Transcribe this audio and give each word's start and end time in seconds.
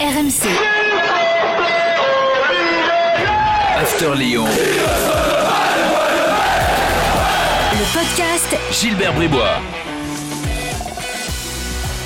RMC. 0.00 0.46
After 3.76 4.14
Lyon. 4.14 4.44
Le 7.72 7.98
podcast 7.98 8.56
Gilbert 8.70 9.12
Bribois. 9.14 9.56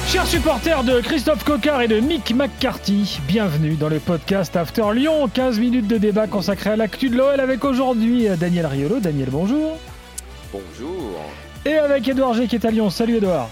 Chers 0.09 0.27
supporters 0.27 0.85
de 0.85 1.03
Christophe 1.03 1.45
Cocard 1.45 1.83
et 1.83 1.89
de 1.89 2.01
Mick 2.01 2.35
McCarthy, 2.35 3.21
bienvenue 3.29 3.75
dans 3.75 3.91
le 3.91 3.99
podcast 3.99 4.57
After 4.57 4.95
Lyon. 4.95 5.29
15 5.29 5.59
minutes 5.59 5.87
de 5.87 5.99
débat 5.99 6.27
consacré 6.27 6.71
à 6.71 6.77
l'actu 6.77 7.11
de 7.11 7.19
l'OL 7.19 7.41
avec 7.41 7.63
aujourd'hui 7.63 8.27
Daniel 8.41 8.65
Riolo. 8.65 9.01
Daniel, 9.01 9.29
bonjour. 9.31 9.77
Bonjour. 10.51 11.21
Et 11.67 11.75
avec 11.75 12.09
Edouard 12.09 12.33
G 12.33 12.47
qui 12.47 12.57
est 12.57 12.65
à 12.65 12.71
Lyon. 12.71 12.89
Salut 12.89 13.19
Edouard. 13.19 13.51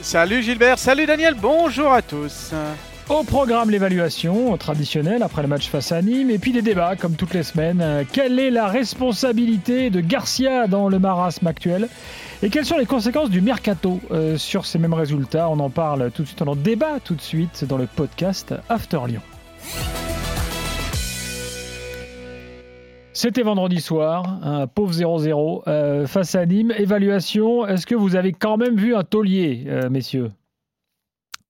Salut 0.00 0.40
Gilbert, 0.40 0.78
salut 0.78 1.06
Daniel, 1.06 1.34
bonjour 1.34 1.92
à 1.92 2.00
tous. 2.00 2.52
Au 3.08 3.24
programme, 3.24 3.70
l'évaluation 3.70 4.56
traditionnelle 4.56 5.22
après 5.22 5.42
le 5.42 5.48
match 5.48 5.68
face 5.68 5.92
à 5.92 6.00
Nîmes 6.00 6.30
et 6.30 6.38
puis 6.38 6.52
des 6.52 6.62
débats 6.62 6.96
comme 6.96 7.16
toutes 7.16 7.34
les 7.34 7.42
semaines. 7.42 8.06
Quelle 8.12 8.38
est 8.38 8.50
la 8.50 8.68
responsabilité 8.68 9.90
de 9.90 10.00
Garcia 10.00 10.68
dans 10.68 10.88
le 10.88 10.98
marasme 10.98 11.46
actuel? 11.46 11.88
Et 12.42 12.48
quelles 12.48 12.64
sont 12.64 12.78
les 12.78 12.86
conséquences 12.86 13.30
du 13.30 13.40
mercato 13.40 14.00
euh, 14.10 14.36
sur 14.36 14.66
ces 14.66 14.78
mêmes 14.78 14.94
résultats? 14.94 15.48
On 15.48 15.58
en 15.58 15.70
parle 15.70 16.10
tout 16.10 16.22
de 16.22 16.28
suite, 16.28 16.42
on 16.42 16.48
en 16.48 16.56
débat 16.56 17.00
tout 17.04 17.14
de 17.14 17.20
suite 17.20 17.64
dans 17.64 17.76
le 17.76 17.86
podcast 17.86 18.54
After 18.68 19.00
Lyon. 19.06 19.22
C'était 23.12 23.42
vendredi 23.42 23.80
soir, 23.80 24.40
un 24.42 24.66
pauvre 24.66 24.92
0-0 24.92 25.62
euh, 25.66 26.06
face 26.06 26.34
à 26.34 26.46
Nîmes. 26.46 26.72
Évaluation, 26.78 27.66
est-ce 27.66 27.84
que 27.84 27.94
vous 27.94 28.16
avez 28.16 28.32
quand 28.32 28.56
même 28.56 28.76
vu 28.76 28.94
un 28.94 29.04
taulier, 29.04 29.64
euh, 29.66 29.90
messieurs? 29.90 30.32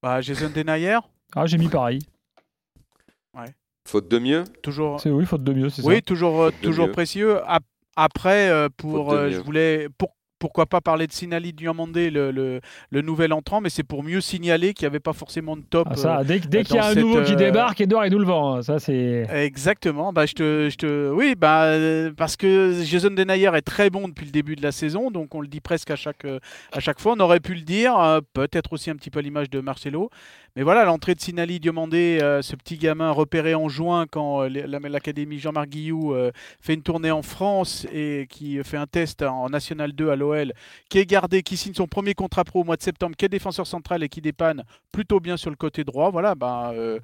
Bah, 0.02 0.20
Jason 0.20 0.50
Denayer, 0.52 0.98
Ah, 1.34 1.46
j'ai 1.46 1.58
mis 1.58 1.68
pareil. 1.68 2.00
Faute 3.88 4.08
de 4.08 4.18
mieux 4.20 4.44
toujours. 4.62 5.00
C'est 5.00 5.10
oui, 5.10 5.26
faute 5.26 5.42
de 5.42 5.52
mieux, 5.52 5.68
c'est 5.68 5.84
Oui, 5.84 5.96
ça 5.96 6.00
toujours, 6.02 6.40
euh, 6.42 6.50
toujours 6.62 6.86
mieux. 6.86 6.92
précieux. 6.92 7.40
Ap- 7.48 7.64
Après, 7.96 8.48
euh, 8.48 8.68
pour, 8.74 9.12
euh, 9.12 9.28
je 9.30 9.40
voulais, 9.40 9.88
pour- 9.98 10.14
pourquoi 10.42 10.66
pas 10.66 10.80
parler 10.80 11.06
de 11.06 11.12
Sinali 11.12 11.52
Diomandé, 11.52 12.10
le, 12.10 12.32
le, 12.32 12.60
le 12.90 13.00
nouvel 13.00 13.32
entrant, 13.32 13.60
mais 13.60 13.70
c'est 13.70 13.84
pour 13.84 14.02
mieux 14.02 14.20
signaler 14.20 14.74
qu'il 14.74 14.86
n'y 14.86 14.88
avait 14.88 14.98
pas 14.98 15.12
forcément 15.12 15.56
de 15.56 15.62
top. 15.62 15.86
Ah, 15.88 15.94
ça, 15.96 16.18
euh, 16.18 16.24
dès 16.24 16.40
dès 16.40 16.64
qu'il 16.64 16.74
y 16.74 16.78
a 16.80 16.86
un 16.86 16.88
cette, 16.94 16.98
nouveau 16.98 17.22
qui 17.22 17.34
euh, 17.34 17.36
débarque, 17.36 17.80
Edouard, 17.80 18.06
il 18.06 18.10
nous 18.12 18.18
le 18.18 18.24
vend. 18.26 18.56
hein. 18.56 18.62
Ça, 18.62 18.80
c'est. 18.80 19.24
Exactement. 19.32 20.12
Bah, 20.12 20.26
je 20.26 20.32
te, 20.32 20.68
je 20.68 20.76
te, 20.76 21.10
oui, 21.12 21.36
bah, 21.38 21.66
euh, 21.66 22.10
parce 22.16 22.36
que 22.36 22.74
Jason 22.82 23.10
Denayer 23.10 23.50
est 23.54 23.62
très 23.62 23.88
bon 23.88 24.08
depuis 24.08 24.24
le 24.26 24.32
début 24.32 24.56
de 24.56 24.62
la 24.64 24.72
saison, 24.72 25.12
donc 25.12 25.32
on 25.36 25.40
le 25.40 25.46
dit 25.46 25.60
presque 25.60 25.92
à 25.92 25.96
chaque, 25.96 26.24
euh, 26.24 26.40
à 26.72 26.80
chaque 26.80 26.98
fois. 26.98 27.14
On 27.16 27.20
aurait 27.20 27.38
pu 27.38 27.54
le 27.54 27.60
dire, 27.62 27.96
euh, 27.96 28.18
peut-être 28.32 28.72
aussi 28.72 28.90
un 28.90 28.96
petit 28.96 29.10
peu 29.10 29.20
à 29.20 29.22
l'image 29.22 29.48
de 29.48 29.60
Marcelo. 29.60 30.10
Mais 30.54 30.62
voilà, 30.64 30.84
l'entrée 30.84 31.14
de 31.14 31.20
Sinali 31.20 31.60
Diomandé, 31.60 32.18
euh, 32.20 32.42
ce 32.42 32.56
petit 32.56 32.76
gamin 32.76 33.10
repéré 33.10 33.54
en 33.54 33.70
juin 33.70 34.04
quand 34.10 34.42
euh, 34.42 34.48
la- 34.50 34.78
l'académie 34.80 35.38
Jean-Marc 35.38 35.68
Guillou 35.70 36.12
euh, 36.14 36.30
fait 36.60 36.74
une 36.74 36.82
tournée 36.82 37.10
en 37.10 37.22
France 37.22 37.86
et 37.90 38.26
qui 38.28 38.62
fait 38.62 38.76
un 38.76 38.86
test 38.86 39.22
en 39.22 39.48
National 39.48 39.92
2 39.94 40.10
à 40.10 40.16
l'OL, 40.32 40.52
qui 40.88 40.98
est 40.98 41.06
gardé, 41.06 41.42
qui 41.42 41.56
signe 41.56 41.74
son 41.74 41.86
premier 41.86 42.14
contrat 42.14 42.44
pro 42.44 42.60
au 42.60 42.64
mois 42.64 42.76
de 42.76 42.82
septembre, 42.82 43.16
qui 43.16 43.24
est 43.24 43.28
défenseur 43.28 43.66
central 43.66 44.02
et 44.02 44.08
qui 44.08 44.20
dépanne 44.20 44.64
plutôt 44.92 45.20
bien 45.20 45.36
sur 45.36 45.50
le 45.50 45.56
côté 45.56 45.84
droit. 45.84 46.10
Voilà, 46.10 46.34
bah, 46.34 46.72
euh, 46.74 46.98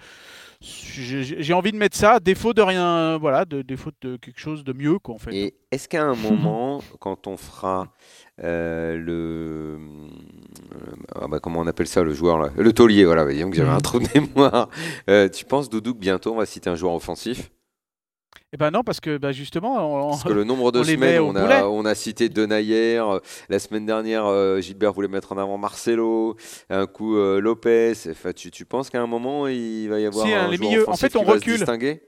j'ai 0.60 1.52
envie 1.52 1.72
de 1.72 1.76
mettre 1.76 1.96
ça, 1.96 2.18
défaut 2.20 2.52
de 2.52 2.62
rien, 2.62 3.16
voilà, 3.18 3.44
de 3.44 3.62
défaut 3.62 3.90
de 4.00 4.16
quelque 4.16 4.40
chose 4.40 4.64
de 4.64 4.72
mieux, 4.72 4.98
quoi, 4.98 5.14
en 5.14 5.18
fait. 5.18 5.34
Et 5.34 5.54
est-ce 5.70 5.88
qu'à 5.88 6.02
un 6.02 6.14
moment, 6.14 6.82
quand 7.00 7.26
on 7.26 7.36
fera 7.36 7.92
euh, 8.42 8.96
le. 8.96 9.78
euh, 10.74 10.96
ah 11.14 11.28
bah, 11.28 11.40
comment 11.40 11.60
on 11.60 11.66
appelle 11.66 11.86
ça, 11.86 12.02
le 12.02 12.12
joueur 12.12 12.38
là 12.38 12.50
Le 12.56 12.72
taulier, 12.72 13.04
voilà, 13.04 13.24
bah, 13.24 13.32
disons 13.32 13.50
que 13.50 13.56
j'avais 13.56 13.70
un 13.70 13.80
trou 13.80 13.98
de 13.98 14.08
mémoire. 14.14 14.68
Euh, 15.08 15.28
tu 15.28 15.44
penses, 15.44 15.68
Doudou, 15.68 15.94
que 15.94 16.00
bientôt 16.00 16.32
on 16.32 16.36
va 16.36 16.46
citer 16.46 16.70
un 16.70 16.76
joueur 16.76 16.94
offensif? 16.94 17.50
Eh 18.54 18.56
ben 18.56 18.70
non, 18.70 18.82
parce 18.82 18.98
que 19.00 19.18
bah, 19.18 19.30
justement, 19.32 20.06
on- 20.06 20.10
Parce 20.10 20.24
que 20.24 20.32
le 20.32 20.44
nombre 20.44 20.72
de 20.72 20.80
on 20.80 20.84
semaines, 20.84 21.20
on 21.20 21.32
boulet. 21.34 21.52
a, 21.54 21.68
on 21.68 21.84
a 21.84 21.94
cité 21.94 22.30
Denayer. 22.30 22.98
euh, 22.98 23.18
La 23.50 23.58
semaine 23.58 23.84
dernière, 23.84 24.24
euh, 24.24 24.60
Gilbert 24.60 24.94
voulait 24.94 25.08
mettre 25.08 25.32
en 25.32 25.38
avant 25.38 25.58
Marcelo. 25.58 26.34
Un 26.70 26.86
coup, 26.86 27.16
euh, 27.18 27.40
Lopez. 27.40 27.92
Enfin, 28.10 28.32
tu, 28.32 28.50
tu 28.50 28.64
penses 28.64 28.88
qu'à 28.88 29.02
un 29.02 29.06
moment, 29.06 29.46
il 29.48 29.88
va 29.88 30.00
y 30.00 30.06
avoir 30.06 30.26
Si, 30.26 30.32
hein, 30.32 30.46
un 30.46 30.48
les 30.50 30.56
joueur 30.56 30.70
milieux. 30.70 30.88
En 30.88 30.96
fait, 30.96 31.14
on 31.16 31.22
recule. 31.24 31.56
distinguer 31.56 32.00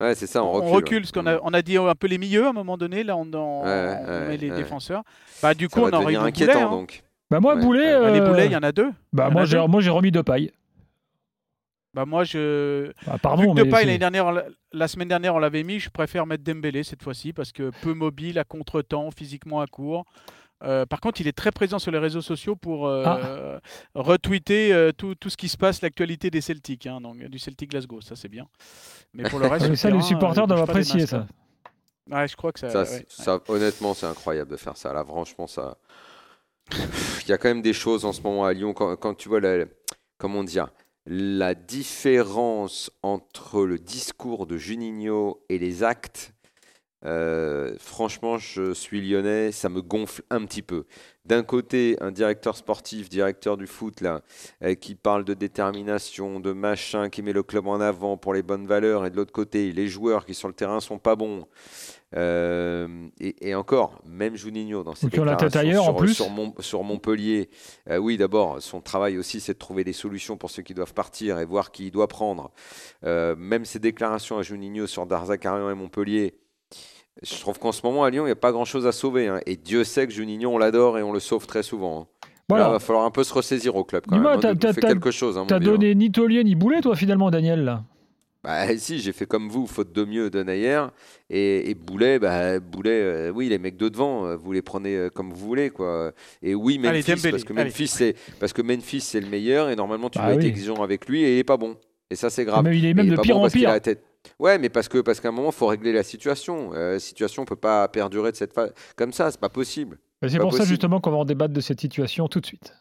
Ouais, 0.00 0.14
c'est 0.14 0.26
ça, 0.26 0.42
on 0.42 0.48
on 0.48 0.52
recule. 0.52 0.74
recule, 0.74 0.96
ouais. 0.96 1.00
parce 1.02 1.12
qu'on 1.12 1.26
a, 1.26 1.38
on 1.42 1.52
a 1.52 1.60
dit 1.62 1.76
un 1.76 1.94
peu 1.94 2.06
les 2.08 2.16
milieux 2.18 2.46
à 2.46 2.48
un 2.48 2.52
moment 2.54 2.78
donné, 2.78 3.04
là 3.04 3.16
on, 3.18 3.28
on- 3.34 3.62
Ouais, 3.62 3.68
ouais, 3.68 3.96
on 4.08 4.28
met 4.28 4.38
les 4.38 4.50
ouais. 4.50 4.56
défenseurs. 4.56 5.02
Bah, 5.42 5.52
du 5.54 5.66
Ça 5.66 5.70
coup, 5.70 5.80
on 5.86 5.90
nos 5.90 6.20
inquiétant, 6.20 6.52
boulets, 6.52 6.64
hein. 6.64 6.70
donc. 6.70 7.02
Bah, 7.30 7.38
moi, 7.38 7.54
Ouais, 7.54 7.60
Boulet. 7.60 8.00
Bah, 8.00 8.10
les 8.10 8.20
boulets, 8.20 8.46
il 8.46 8.52
y 8.52 8.56
en 8.56 8.62
a 8.62 8.72
deux. 8.72 8.90
Bah, 9.12 9.28
en 9.28 9.68
moi, 9.68 9.80
j'ai 9.80 9.90
remis 9.90 10.10
deux 10.10 10.22
pailles. 10.24 10.50
Bah, 11.92 12.04
moi, 12.06 12.22
je. 12.24 12.92
Bah, 13.06 13.14
Vu 13.14 13.18
pardon, 13.20 13.42
que 13.54 13.60
mais. 13.60 13.64
Depay, 13.66 13.76
c'est- 13.80 13.84
l'année 13.86 13.98
dernière, 13.98 14.32
l'a- 14.72 14.88
semaine 14.88 15.08
dernière, 15.08 15.34
on 15.34 15.38
l'avait 15.38 15.64
mis, 15.64 15.80
je 15.80 15.90
préfère 15.90 16.24
mettre 16.26 16.44
Dembélé 16.44 16.84
cette 16.84 17.02
fois-ci, 17.02 17.32
parce 17.32 17.50
que 17.52 17.70
peu 17.82 17.94
mobile, 17.94 18.38
à 18.38 18.44
contre-temps, 18.44 19.10
physiquement 19.10 19.60
à 19.60 19.66
court. 19.66 20.04
Euh, 20.62 20.84
par 20.84 21.00
contre, 21.00 21.22
il 21.22 21.26
est 21.26 21.32
très 21.36 21.50
présent 21.52 21.78
sur 21.78 21.90
les 21.90 21.98
réseaux 21.98 22.20
sociaux 22.20 22.54
pour 22.54 22.86
euh, 22.86 23.02
Ah. 23.06 23.60
retweeter 23.94 24.72
euh, 24.74 24.92
tout, 24.92 25.14
tout 25.14 25.30
ce 25.30 25.36
qui 25.38 25.48
se 25.48 25.56
passe, 25.56 25.80
l'actualité 25.80 26.30
des 26.30 26.42
Celtics, 26.42 26.86
hein, 26.86 27.00
donc, 27.00 27.16
du 27.16 27.38
Celtic 27.38 27.70
Glasgow, 27.70 28.02
ça 28.02 28.14
c'est 28.14 28.28
bien. 28.28 28.46
Mais 29.14 29.22
pour 29.24 29.38
le 29.38 29.46
reste, 29.48 29.64
sur 29.66 29.76
ça, 29.78 29.88
le 29.90 29.96
les 29.96 30.02
supporters 30.02 30.46
doivent 30.46 30.62
apprécier 30.62 31.06
ça. 31.06 31.26
hein. 32.10 32.14
Ouais, 32.14 32.28
je 32.28 32.36
crois 32.36 32.52
que 32.52 32.60
ça. 32.60 32.68
Ça, 32.70 32.80
ouais, 32.80 32.84
c'est- 32.84 32.96
ouais. 32.98 33.04
ça, 33.08 33.40
honnêtement, 33.48 33.94
c'est 33.94 34.04
incroyable 34.06 34.50
de 34.50 34.56
faire 34.56 34.76
ça. 34.76 34.92
Là, 34.92 35.02
franchement, 35.04 35.46
ça. 35.46 35.78
Il 37.22 37.28
y 37.28 37.32
a 37.32 37.38
quand 37.38 37.48
même 37.48 37.62
des 37.62 37.72
choses 37.72 38.04
en 38.04 38.12
ce 38.12 38.20
moment 38.20 38.44
à 38.44 38.52
Lyon. 38.52 38.74
Quand, 38.74 38.94
quand 38.96 39.14
tu 39.14 39.28
vois, 39.28 39.40
la, 39.40 39.64
comment 40.18 40.44
dire, 40.44 40.68
la 41.12 41.56
différence 41.56 42.92
entre 43.02 43.64
le 43.64 43.80
discours 43.80 44.46
de 44.46 44.56
Juninho 44.56 45.44
et 45.48 45.58
les 45.58 45.82
actes, 45.82 46.32
euh, 47.04 47.74
franchement, 47.78 48.36
je 48.38 48.74
suis 48.74 49.00
lyonnais, 49.00 49.52
ça 49.52 49.68
me 49.68 49.80
gonfle 49.80 50.22
un 50.30 50.44
petit 50.44 50.62
peu. 50.62 50.84
D'un 51.26 51.42
côté, 51.42 51.96
un 52.00 52.10
directeur 52.10 52.56
sportif, 52.56 53.08
directeur 53.08 53.56
du 53.56 53.66
foot, 53.66 54.00
là, 54.00 54.22
euh, 54.62 54.74
qui 54.74 54.94
parle 54.94 55.24
de 55.24 55.34
détermination, 55.34 56.40
de 56.40 56.52
machin, 56.52 57.08
qui 57.08 57.22
met 57.22 57.32
le 57.32 57.42
club 57.42 57.66
en 57.68 57.80
avant 57.80 58.16
pour 58.16 58.34
les 58.34 58.42
bonnes 58.42 58.66
valeurs, 58.66 59.06
et 59.06 59.10
de 59.10 59.16
l'autre 59.16 59.32
côté, 59.32 59.70
les 59.72 59.86
joueurs 59.86 60.24
qui 60.26 60.34
sur 60.34 60.48
le 60.48 60.54
terrain 60.54 60.80
sont 60.80 60.98
pas 60.98 61.16
bons. 61.16 61.46
Euh, 62.16 62.88
et, 63.20 63.48
et 63.50 63.54
encore, 63.54 64.00
même 64.04 64.34
Juninho 64.34 64.82
dans 64.82 64.96
ses 64.96 65.06
Ou 65.06 65.10
qui 65.10 65.20
ont 65.20 65.24
la 65.24 65.36
tête 65.36 65.52
déclarations 65.52 65.82
en 65.82 65.84
sur, 65.84 65.96
plus. 65.96 66.14
sur, 66.14 66.28
Mont- 66.30 66.54
sur 66.58 66.82
Montpellier, 66.82 67.48
oui, 67.98 68.16
d'abord, 68.16 68.60
son 68.60 68.80
travail 68.80 69.16
aussi, 69.16 69.40
c'est 69.40 69.52
de 69.54 69.58
trouver 69.58 69.84
des 69.84 69.92
solutions 69.92 70.36
pour 70.36 70.50
ceux 70.50 70.62
qui 70.62 70.74
doivent 70.74 70.94
partir 70.94 71.38
et 71.38 71.44
voir 71.44 71.70
qui 71.70 71.86
il 71.86 71.90
doit 71.92 72.08
prendre. 72.08 72.50
Même 73.02 73.64
ses 73.64 73.78
déclarations 73.78 74.38
à 74.38 74.42
Juninho 74.42 74.86
sur 74.86 75.06
Darzakarian 75.06 75.70
et 75.70 75.74
Montpellier, 75.74 76.34
je 77.22 77.38
trouve 77.40 77.58
qu'en 77.58 77.72
ce 77.72 77.80
moment 77.84 78.04
à 78.04 78.10
Lyon, 78.10 78.24
il 78.24 78.26
n'y 78.28 78.32
a 78.32 78.36
pas 78.36 78.52
grand-chose 78.52 78.86
à 78.86 78.92
sauver. 78.92 79.28
hein. 79.28 79.40
Et 79.46 79.56
Dieu 79.56 79.84
sait 79.84 80.06
que 80.06 80.12
Juninho, 80.12 80.50
on 80.50 80.58
l'adore 80.58 80.98
et 80.98 81.02
on 81.02 81.12
le 81.12 81.20
sauve 81.20 81.46
très 81.46 81.62
souvent. 81.62 82.02
hein. 82.02 82.06
Voilà. 82.48 82.64
Là, 82.64 82.70
il 82.70 82.72
va 82.74 82.78
falloir 82.80 83.04
un 83.04 83.10
peu 83.10 83.22
se 83.22 83.32
ressaisir 83.32 83.76
au 83.76 83.84
club 83.84 84.04
quand 84.08 84.16
Dis-moi, 84.16 84.36
même. 84.36 84.38
hein. 84.44 84.54
t'as- 84.58 84.72
t'as- 84.74 84.88
quelque 84.88 85.10
chose. 85.12 85.38
hein, 85.38 85.44
T'as 85.46 85.60
donné 85.60 85.94
ni 85.94 86.10
taulier 86.10 86.42
ni 86.42 86.54
boulet, 86.56 86.80
toi, 86.80 86.96
finalement, 86.96 87.30
Daniel, 87.30 87.64
là? 87.64 87.84
Bah 88.42 88.74
si, 88.78 89.00
j'ai 89.00 89.12
fait 89.12 89.26
comme 89.26 89.50
vous, 89.50 89.66
faute 89.66 89.92
de 89.92 90.02
mieux 90.02 90.30
de 90.30 90.42
Nayer. 90.42 90.86
Et, 91.28 91.68
et 91.70 91.74
Boulet, 91.74 92.18
bah, 92.18 92.58
Boulet 92.58 92.90
euh, 93.02 93.30
oui, 93.34 93.50
les 93.50 93.58
mecs 93.58 93.76
de 93.76 93.90
devant, 93.90 94.24
euh, 94.24 94.34
vous 94.36 94.52
les 94.52 94.62
prenez 94.62 94.96
euh, 94.96 95.10
comme 95.10 95.30
vous 95.30 95.36
voulez. 95.46 95.68
quoi. 95.68 96.12
Et 96.42 96.54
oui, 96.54 96.80
Allez, 96.82 97.00
Memphis, 97.00 97.10
Dembélé, 97.16 97.30
parce 97.32 97.44
que 97.44 97.52
allez. 97.52 97.64
Memphis, 97.64 97.88
c'est 97.88 98.14
parce 98.40 98.54
que 98.54 98.62
Memphis, 98.62 99.02
c'est 99.02 99.20
le 99.20 99.28
meilleur. 99.28 99.68
Et 99.68 99.76
normalement, 99.76 100.08
tu 100.08 100.18
Bah 100.18 100.24
dois 100.24 100.34
être 100.36 100.40
oui. 100.42 100.46
exigeant 100.48 100.82
avec 100.82 101.06
lui 101.06 101.22
et 101.22 101.34
il 101.34 101.38
est 101.40 101.44
pas 101.44 101.58
bon. 101.58 101.76
Et 102.10 102.16
ça, 102.16 102.30
c'est 102.30 102.46
grave. 102.46 102.64
Mais 102.64 102.78
il 102.78 102.86
est 102.86 102.94
même 102.94 103.04
il 103.04 103.10
de 103.10 103.16
pas 103.16 103.22
pire 103.22 103.34
bon 103.34 103.40
en 103.40 103.42
parce 103.44 103.52
qu'il 103.52 103.66
a 103.66 103.68
pire. 103.68 103.74
la 103.74 103.80
tête. 103.80 104.02
Ouais, 104.38 104.58
mais 104.58 104.68
parce 104.68 104.88
que 104.88 104.98
parce 104.98 105.20
qu'à 105.20 105.28
un 105.28 105.32
moment, 105.32 105.50
il 105.50 105.54
faut 105.54 105.66
régler 105.66 105.92
la 105.92 106.02
situation. 106.02 106.72
Euh, 106.74 106.94
la 106.94 106.98
situation 106.98 107.44
peut 107.44 107.56
pas 107.56 107.88
perdurer 107.88 108.32
de 108.32 108.36
cette 108.36 108.52
fa... 108.52 108.68
comme 108.96 109.12
ça, 109.12 109.30
c'est 109.30 109.40
pas 109.40 109.48
possible. 109.48 109.98
C'est 110.28 110.38
pour 110.38 110.52
ça, 110.52 110.64
justement, 110.64 111.00
qu'on 111.00 111.10
va 111.10 111.16
en 111.18 111.24
débattre 111.24 111.54
de 111.54 111.60
cette 111.60 111.80
situation 111.80 112.28
tout 112.28 112.40
de 112.40 112.46
suite. 112.46 112.74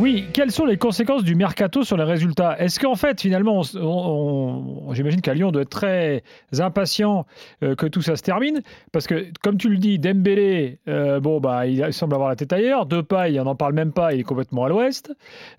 Oui, 0.00 0.24
quelles 0.32 0.50
sont 0.50 0.64
les 0.64 0.78
conséquences 0.78 1.24
du 1.24 1.34
mercato 1.34 1.82
sur 1.84 1.96
les 1.96 2.04
résultats? 2.04 2.58
Est-ce 2.58 2.80
qu'en 2.80 2.94
fait, 2.94 3.20
finalement, 3.20 3.58
on 3.58 3.62
s- 3.62 3.76
on- 3.76 4.84
on- 4.88 4.94
j'imagine 4.94 5.20
qu'à 5.20 5.34
Lyon, 5.34 5.48
on 5.48 5.52
doit 5.52 5.62
être 5.62 5.68
très 5.68 6.22
impatient 6.58 7.26
euh, 7.62 7.74
que 7.74 7.86
tout 7.86 8.00
ça 8.00 8.16
se 8.16 8.22
termine? 8.22 8.62
Parce 8.92 9.06
que, 9.06 9.26
comme 9.42 9.58
tu 9.58 9.68
le 9.68 9.76
dis, 9.76 9.98
Dembélé, 9.98 10.78
euh, 10.88 11.20
bon, 11.20 11.38
bah, 11.40 11.66
il 11.66 11.92
semble 11.92 12.14
avoir 12.14 12.30
la 12.30 12.36
tête 12.36 12.52
ailleurs. 12.52 12.86
Depay, 12.86 13.38
on 13.40 13.44
n'en 13.44 13.54
parle 13.54 13.74
même 13.74 13.92
pas, 13.92 14.14
il 14.14 14.20
est 14.20 14.24
complètement 14.24 14.64
à 14.64 14.68
l'ouest. 14.70 15.12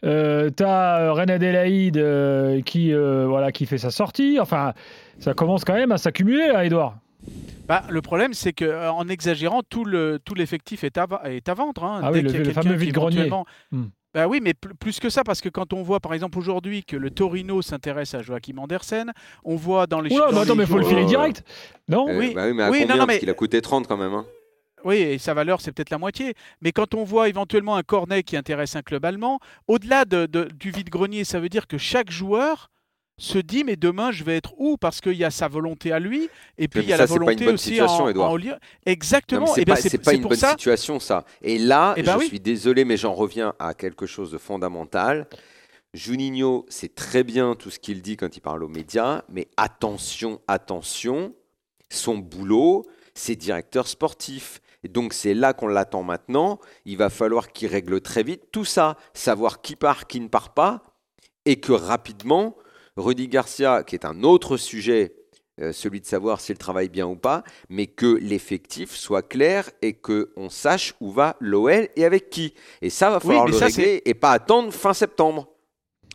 Euh, 0.04 0.50
T'as 0.50 1.12
René 1.12 1.34
Adélaïde 1.34 1.98
euh, 1.98 2.62
qui, 2.62 2.94
euh, 2.94 3.26
voilà, 3.28 3.52
qui 3.52 3.66
fait 3.68 3.78
sa 3.78 3.92
sortie. 3.92 4.40
Enfin, 4.40 4.74
ça 5.20 5.34
commence 5.36 5.64
quand 5.66 5.76
même 5.76 5.92
à 5.92 5.98
s'accumuler, 5.98 6.48
là, 6.48 6.66
Edouard. 6.66 6.96
Bah, 7.68 7.84
le 7.90 8.02
problème, 8.02 8.34
c'est 8.34 8.54
qu'en 8.54 9.08
exagérant, 9.08 9.62
tout 9.70 9.86
le 9.86 10.20
tout 10.26 10.34
l'effectif 10.34 10.84
est 10.84 10.98
à, 10.98 11.06
va- 11.06 11.22
est 11.26 11.48
à 11.48 11.54
vendre. 11.54 11.84
hein. 11.84 12.02
Ah 12.04 12.12
Dès 12.12 12.18
oui, 12.18 12.22
le- 12.24 12.30
qu'il 12.30 12.34
y 12.34 12.36
a 12.36 12.40
le 12.40 12.46
quelqu'un 12.46 12.62
fameux 12.64 12.76
vide-grenier. 12.76 13.18
éventuellement- 13.18 13.46
Hmm. 13.72 13.84
Bah 14.14 14.28
oui, 14.28 14.40
mais 14.42 14.54
pl- 14.54 14.74
plus 14.76 15.00
que 15.00 15.10
ça, 15.10 15.24
parce 15.24 15.40
que 15.40 15.48
quand 15.50 15.72
on 15.74 15.84
voit, 15.84 16.00
par 16.02 16.14
exemple, 16.14 16.38
aujourd'hui 16.38 16.84
que 16.84 16.98
le 16.98 17.12
Torino 17.12 17.62
s'intéresse 17.62 18.14
à 18.14 18.22
Joachim 18.22 18.58
Andersen, 18.58 19.12
on 19.46 19.56
voit 19.56 19.88
dans 19.88 20.02
les... 20.02 20.14
Oula, 20.14 20.26
dans 20.26 20.32
mais 20.34 20.40
attends, 20.42 20.54
les 20.54 20.58
mais 20.60 20.66
faut 20.66 20.78
le 20.78 20.86
filer 20.86 21.06
direct 21.06 21.44
Non 21.88 22.08
Euh, 22.10 22.18
Oui. 22.20 22.34
bah 22.34 22.46
oui, 22.48 22.54
mais 22.54 22.64
à 22.64 22.70
Oui, 22.70 22.80
non, 22.82 22.88
combien 22.88 22.96
non, 22.96 23.06
Parce 23.06 23.08
mais- 23.16 23.20
qu'il 23.20 23.30
a 23.30 23.34
coûté 23.34 23.62
30 23.62 23.88
quand 23.88 23.98
même. 23.98 24.14
hein. 24.14 24.26
Oui, 24.84 24.96
et 24.98 25.18
sa 25.20 25.34
valeur, 25.34 25.62
c'est 25.62 25.72
peut-être 25.72 25.92
la 25.92 26.00
moitié. 26.00 26.34
Mais 26.62 26.72
quand 26.72 26.94
on 26.96 27.04
voit 27.04 27.30
éventuellement 27.30 27.76
un 27.76 27.84
cornet 27.84 28.24
qui 28.24 28.36
intéresse 28.36 28.76
un 28.76 28.82
club 28.82 29.06
allemand, 29.06 29.40
au-delà 29.68 30.06
de- 30.06 30.26
de- 30.26 30.50
du 30.56 30.72
vide-grenier, 30.72 31.24
ça 31.24 31.40
veut 31.40 31.50
dire 31.50 31.68
que 31.68 31.78
chaque 31.78 32.10
joueur 32.12 32.70
se 33.22 33.38
dit 33.38 33.64
mais 33.64 33.76
demain 33.76 34.12
je 34.12 34.24
vais 34.24 34.38
être 34.38 34.54
où? 34.58 34.78
Parce 34.78 35.00
qu'il 35.02 35.14
y 35.14 35.24
a 35.24 35.32
sa 35.32 35.48
volonté 35.48 35.92
à 35.92 36.00
lui 36.00 36.30
et 36.58 36.68
puis 36.68 36.82
il 36.82 36.90
y 36.90 36.94
a 36.94 36.98
ça, 36.98 37.04
la 37.04 37.08
c'est 37.08 37.14
pas 37.14 37.20
une 37.20 37.26
volonté 37.26 37.46
bonne 37.46 37.54
aussi 37.56 37.70
situation, 37.70 38.04
en, 38.06 38.36
en 38.36 38.40
Exactement. 38.86 39.48
c'est 39.48 39.66
bien, 39.66 39.76
pas, 39.76 39.82
c'est 39.82 39.98
pas 39.98 40.12
c'est 40.12 40.18
une 40.18 40.24
bonne 40.24 40.38
ça. 40.38 40.52
situation, 40.52 41.00
ça. 41.00 41.26
Et 41.42 41.58
là, 41.60 41.94
Eh 41.98 42.04
ben 42.04 42.14
je 42.14 42.18
oui. 42.20 42.28
suis 42.28 42.40
désolé, 42.40 42.84
mais 42.86 42.98
j'en 42.98 43.14
reviens 43.14 43.54
à 43.60 43.74
quelque 43.74 44.06
chose 44.06 44.32
de 44.32 44.38
fondamental. 44.38 45.28
Juninho, 45.94 46.66
c'est 46.70 46.96
très 46.96 47.24
bien 47.24 47.56
tout 47.56 47.70
ce 47.70 47.78
qu'il 47.78 48.02
dit 48.02 48.16
quand 48.18 48.36
il 48.36 48.40
parle 48.42 48.64
aux 48.64 48.70
médias, 48.70 49.24
mais 49.30 49.48
attention, 49.58 50.40
attention, 50.48 51.34
son 51.90 52.18
boulot, 52.18 52.86
c'est 53.14 53.36
directeur 53.36 53.88
sportif. 53.88 54.62
Et 54.84 54.88
donc 54.88 55.14
c'est 55.14 55.34
là 55.34 55.54
qu'on 55.54 55.68
l'attend 55.68 56.02
maintenant. 56.02 56.60
Il 56.86 56.98
va 56.98 57.10
falloir 57.10 57.52
qu'il 57.52 57.68
règle 57.68 58.02
très 58.02 58.24
vite 58.24 58.44
tout 58.52 58.66
ça, 58.66 58.98
savoir 59.14 59.62
qui 59.62 59.76
part, 59.76 60.08
qui 60.08 60.20
ne 60.22 60.28
part 60.28 60.54
pas, 60.54 60.82
et 61.46 61.60
que 61.60 61.72
rapidement, 61.74 62.56
Rudy 62.98 63.28
Garcia, 63.28 63.84
qui 63.84 63.96
est 63.96 64.06
un 64.06 64.24
autre 64.24 64.58
sujet, 64.58 65.14
euh, 65.62 65.72
celui 65.74 66.02
de 66.02 66.06
savoir 66.06 66.40
s'il 66.42 66.58
travaille 66.58 66.90
bien 66.90 67.06
ou 67.08 67.16
pas, 67.16 67.44
mais 67.70 67.88
que 67.88 68.18
l'effectif 68.22 68.92
soit 68.96 69.22
clair 69.22 69.70
et 69.82 69.94
que 69.94 70.32
on 70.36 70.50
sache 70.50 70.94
où 71.00 71.12
va 71.12 71.36
l'OL 71.40 71.88
et 71.96 72.06
avec 72.06 72.30
qui. 72.30 72.54
Et 72.82 72.90
ça 72.90 73.10
va 73.10 73.18
Oui, 73.18 73.28
falloir 73.28 73.46
mais 73.46 73.52
le 73.52 73.58
ça, 73.58 73.66
régler 73.66 74.02
et 74.06 74.14
pas 74.14 74.32
attendre 74.32 74.72
fin 74.74 74.94
septembre. 74.94 75.48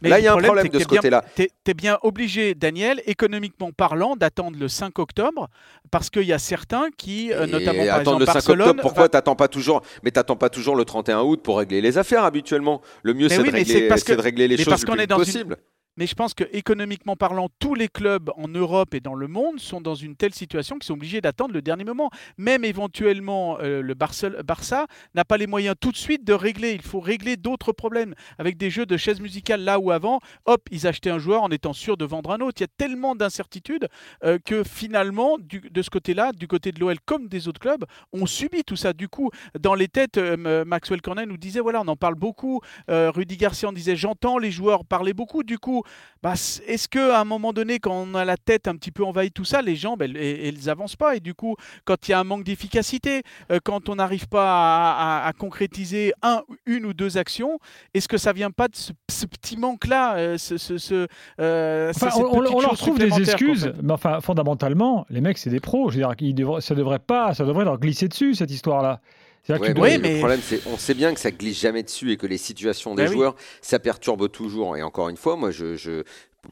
Mais 0.02 0.10
Là, 0.10 0.18
il 0.20 0.24
y 0.24 0.28
a 0.28 0.34
un 0.34 0.36
problème 0.36 0.68
de 0.68 0.78
ce 0.78 0.84
côté-là. 0.86 1.24
Tu 1.34 1.48
es, 1.66 1.74
bien 1.74 1.98
obligé, 2.02 2.54
Daniel, 2.54 3.00
économiquement 3.06 3.72
parlant, 3.72 4.14
d'attendre 4.14 4.58
le 4.60 4.68
5 4.68 4.98
octobre, 4.98 5.48
parce 5.90 6.10
qu'il 6.10 6.24
y 6.24 6.34
a 6.34 6.38
certains 6.38 6.88
qui, 6.98 7.32
euh, 7.32 7.46
Et 7.46 7.50
notamment 7.50 7.86
par 7.86 8.00
exemple 8.00 8.20
le 8.20 8.26
5 8.26 8.32
Barcelone, 8.34 8.60
octobre, 8.68 8.82
pourquoi 8.82 9.02
va- 9.04 9.08
t'attends 9.08 9.36
pas 9.36 9.48
toujours 9.48 9.80
Mais 10.02 10.10
t'attends 10.10 10.36
pas 10.36 10.50
toujours 10.50 10.76
le 10.76 10.84
31 10.84 11.22
août 11.22 11.40
pour 11.42 11.56
régler 11.56 11.80
les 11.80 11.96
affaires 11.96 12.24
habituellement. 12.24 12.82
Le 13.04 13.14
mieux 13.14 13.30
c'est 13.30 13.38
oui, 13.40 13.48
de, 13.50 13.52
régler- 13.56 13.88
parce 13.88 14.02
c'est 14.02 14.12
que- 14.12 14.16
de 14.18 14.22
régler 14.22 14.48
les 14.48 14.56
mais 14.58 14.64
choses 14.64 14.70
parce 14.72 14.82
le 14.82 14.86
qu'on 14.86 14.92
plus 14.92 15.02
est 15.02 15.06
dans 15.06 15.16
une- 15.18 15.24
possible. 15.24 15.56
Mais 15.96 16.06
je 16.06 16.14
pense 16.14 16.34
que 16.34 16.44
économiquement 16.52 17.16
parlant, 17.16 17.48
tous 17.58 17.74
les 17.74 17.88
clubs 17.88 18.30
en 18.36 18.48
Europe 18.48 18.94
et 18.94 19.00
dans 19.00 19.14
le 19.14 19.28
monde 19.28 19.58
sont 19.60 19.80
dans 19.80 19.94
une 19.94 20.14
telle 20.16 20.34
situation 20.34 20.76
qu'ils 20.76 20.86
sont 20.86 20.94
obligés 20.94 21.20
d'attendre 21.20 21.54
le 21.54 21.62
dernier 21.62 21.84
moment. 21.84 22.10
Même 22.36 22.64
éventuellement, 22.64 23.58
euh, 23.60 23.80
le 23.82 23.94
Barça 23.94 24.86
n'a 25.14 25.24
pas 25.24 25.36
les 25.36 25.46
moyens 25.46 25.74
tout 25.80 25.92
de 25.92 25.96
suite 25.96 26.24
de 26.24 26.32
régler. 26.32 26.72
Il 26.72 26.82
faut 26.82 27.00
régler 27.00 27.36
d'autres 27.36 27.72
problèmes 27.72 28.14
avec 28.38 28.56
des 28.56 28.68
jeux 28.70 28.86
de 28.86 28.96
chaises 28.96 29.20
musicales 29.20 29.62
là 29.62 29.78
où 29.78 29.90
avant, 29.90 30.20
hop, 30.44 30.60
ils 30.70 30.86
achetaient 30.86 31.10
un 31.10 31.18
joueur 31.18 31.42
en 31.42 31.50
étant 31.50 31.72
sûrs 31.72 31.96
de 31.96 32.04
vendre 32.04 32.30
un 32.30 32.40
autre. 32.40 32.60
Il 32.60 32.64
y 32.64 32.64
a 32.64 32.74
tellement 32.76 33.14
d'incertitudes 33.14 33.88
euh, 34.24 34.38
que 34.44 34.64
finalement, 34.64 35.38
du- 35.38 35.60
de 35.70 35.82
ce 35.82 35.90
côté-là, 35.90 36.32
du 36.32 36.46
côté 36.46 36.72
de 36.72 36.80
l'OL 36.80 37.00
comme 37.04 37.28
des 37.28 37.48
autres 37.48 37.60
clubs, 37.60 37.84
on 38.12 38.26
subit 38.26 38.64
tout 38.64 38.76
ça. 38.76 38.92
Du 38.92 39.08
coup, 39.08 39.30
dans 39.58 39.74
les 39.74 39.88
têtes, 39.88 40.18
euh, 40.18 40.64
Maxwell 40.64 41.00
Cornet 41.00 41.26
nous 41.26 41.36
disait 41.38 41.60
voilà, 41.60 41.80
on 41.80 41.88
en 41.88 41.96
parle 41.96 42.14
beaucoup. 42.16 42.60
Rudy 42.88 43.36
Garcia 43.36 43.68
en 43.68 43.72
disait 43.72 43.96
j'entends 43.96 44.38
les 44.38 44.50
joueurs 44.50 44.84
parler 44.84 45.12
beaucoup. 45.14 45.42
Du 45.42 45.58
coup, 45.58 45.82
bah, 46.22 46.32
est-ce 46.32 46.88
que 46.88 47.10
à 47.12 47.20
un 47.20 47.24
moment 47.24 47.52
donné, 47.52 47.78
quand 47.78 47.92
on 47.94 48.14
a 48.14 48.24
la 48.24 48.36
tête 48.36 48.66
un 48.68 48.74
petit 48.76 48.90
peu 48.90 49.04
envahie 49.04 49.28
de 49.28 49.34
tout 49.34 49.44
ça, 49.44 49.62
les 49.62 49.76
gens, 49.76 49.96
ben, 49.96 50.10
elles, 50.16 50.40
elles 50.56 50.68
avancent 50.70 50.96
pas. 50.96 51.14
Et 51.16 51.20
du 51.20 51.34
coup, 51.34 51.56
quand 51.84 52.08
il 52.08 52.10
y 52.12 52.14
a 52.14 52.18
un 52.20 52.24
manque 52.24 52.42
d'efficacité, 52.44 53.22
euh, 53.52 53.58
quand 53.62 53.88
on 53.88 53.96
n'arrive 53.96 54.26
pas 54.26 54.50
à, 54.50 55.20
à- 55.24 55.26
à 55.28 55.32
concrétiser 55.32 56.12
un, 56.22 56.42
une 56.64 56.86
ou 56.86 56.94
deux 56.94 57.16
actions, 57.18 57.58
est-ce 57.94 58.08
que 58.08 58.16
ça 58.18 58.32
vient 58.32 58.50
pas 58.50 58.68
de 58.68 58.74
ce, 58.76 58.92
ce 59.10 59.26
petit 59.26 59.56
manque-là, 59.56 60.16
euh, 60.16 60.38
ce, 60.38 60.56
ce- 60.58 60.78
ce, 60.78 61.06
euh, 61.40 61.90
Enfin, 61.94 62.08
on, 62.18 62.40
leur 62.60 62.76
trouve 62.76 62.98
des 62.98 63.10
excuses, 63.20 63.72
mais 63.82 63.92
enfin, 63.92 64.20
fondamentalement, 64.20 65.06
les 65.10 65.20
mecs, 65.20 65.38
c'est 65.38 65.50
des 65.50 65.60
pros. 65.60 65.90
Je 65.90 65.98
veux 66.00 66.14
dire, 66.14 66.60
ça 66.62 66.74
devrait 66.74 66.98
pas, 66.98 67.34
ça 67.34 67.44
devrait 67.44 67.64
leur 67.64 67.78
glisser 67.78 68.08
dessus 68.08 68.34
cette 68.34 68.50
histoire-là. 68.50 69.00
Ouais, 69.48 69.58
mais 69.60 69.68
Oui, 69.68 69.74
doivent- 69.74 69.92
Le 69.92 69.98
mais- 70.00 70.18
problème, 70.18 70.40
c'est 70.42 70.60
on 70.66 70.76
sait 70.76 70.94
bien 70.94 71.14
que 71.14 71.20
ça 71.20 71.30
glisse 71.30 71.60
jamais 71.60 71.82
dessus 71.82 72.10
et 72.12 72.16
que 72.16 72.26
les 72.26 72.38
situations 72.38 72.94
des 72.94 73.04
Bah 73.04 73.08
oui. 73.10 73.14
joueurs, 73.16 73.36
ça 73.62 73.78
perturbe 73.78 74.28
toujours. 74.30 74.76
Et 74.76 74.82
encore 74.82 75.08
une 75.08 75.16
fois, 75.16 75.36
moi, 75.36 75.50
je, 75.50 75.76
je- 75.76 76.02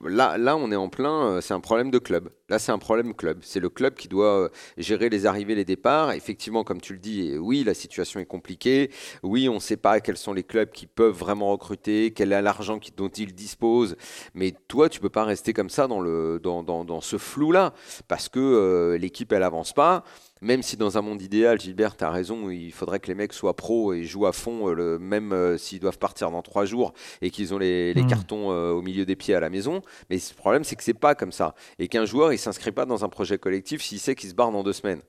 là, 0.04 0.36
là, 0.38 0.56
on 0.56 0.70
est 0.72 0.76
en 0.76 0.88
plein. 0.88 1.26
euh, 1.36 1.40
C'est 1.40 1.54
un 1.54 1.60
problème 1.60 1.90
de 1.90 1.98
club. 1.98 2.30
Là, 2.48 2.58
c'est 2.58 2.72
un 2.72 2.78
problème 2.78 3.14
club. 3.14 3.38
C'est 3.42 3.60
le 3.60 3.68
club 3.68 3.94
qui 3.94 4.08
doit 4.08 4.44
euh, 4.44 4.48
gérer 4.76 5.08
les 5.08 5.26
arrivées, 5.26 5.54
les 5.54 5.64
départs. 5.64 6.12
Effectivement, 6.12 6.62
comme 6.64 6.80
tu 6.80 6.92
le 6.92 6.98
dis, 6.98 7.30
euh, 7.32 7.38
oui, 7.38 7.64
la 7.64 7.74
situation 7.74 8.20
est 8.20 8.26
compliquée. 8.26 8.90
Oui, 9.22 9.48
on 9.48 9.54
ne 9.54 9.58
sait 9.60 9.76
pas 9.78 10.00
quels 10.00 10.16
sont 10.16 10.32
les 10.34 10.42
clubs 10.42 10.70
qui 10.70 10.86
peuvent 10.86 11.14
vraiment 11.16 11.50
recruter, 11.52 12.12
quel 12.12 12.32
est 12.32 12.42
l'argent 12.42 12.78
dont 12.96 13.08
ils 13.08 13.34
disposent. 13.34 13.96
Mais 14.34 14.52
toi, 14.68 14.88
tu 14.88 15.00
peux 15.00 15.08
pas 15.08 15.24
rester 15.24 15.52
comme 15.52 15.70
ça 15.70 15.86
dans 15.86 16.00
le 16.00 16.38
dans, 16.42 16.62
dans- 16.62 16.84
dans 16.84 17.00
ce 17.00 17.16
flou-là 17.18 17.72
parce 18.08 18.28
que 18.28 18.38
euh, 18.40 18.98
l'équipe, 18.98 19.32
elle 19.32 19.42
avance 19.42 19.72
pas. 19.72 20.04
Même 20.42 20.62
si 20.62 20.76
dans 20.76 20.98
un 20.98 21.00
monde 21.00 21.22
idéal, 21.22 21.58
Gilbert, 21.58 21.96
tu 21.96 22.04
as 22.04 22.10
raison, 22.10 22.50
il 22.50 22.70
faudrait 22.70 23.00
que 23.00 23.06
les 23.06 23.14
mecs 23.14 23.32
soient 23.32 23.56
pros 23.56 23.94
et 23.94 24.04
jouent 24.04 24.26
à 24.26 24.32
fond, 24.32 24.68
le, 24.68 24.98
même 24.98 25.32
euh, 25.32 25.56
s'ils 25.56 25.80
doivent 25.80 25.96
partir 25.98 26.30
dans 26.30 26.42
trois 26.42 26.66
jours 26.66 26.92
et 27.22 27.30
qu'ils 27.30 27.54
ont 27.54 27.58
les, 27.58 27.94
les 27.94 28.02
Mm. 28.02 28.06
cartons 28.08 28.52
euh, 28.52 28.72
au 28.72 28.82
milieu 28.82 29.06
des 29.06 29.16
pieds 29.16 29.34
à 29.34 29.40
la 29.40 29.48
maison. 29.48 29.80
Mais 30.10 30.16
le 30.16 30.34
problème, 30.36 30.64
c'est 30.64 30.76
que 30.76 30.82
c'est 30.82 30.94
pas 30.94 31.14
comme 31.14 31.32
ça. 31.32 31.54
Et 31.78 31.88
qu'un 31.88 32.04
joueur, 32.04 32.32
il 32.32 32.38
s'inscrit 32.38 32.72
pas 32.72 32.86
dans 32.86 33.04
un 33.04 33.08
projet 33.08 33.38
collectif 33.38 33.82
s'il 33.82 33.98
sait 33.98 34.14
qu'il 34.14 34.30
se 34.30 34.34
barre 34.34 34.50
dans 34.50 34.62
deux 34.62 34.72
semaines. 34.72 35.02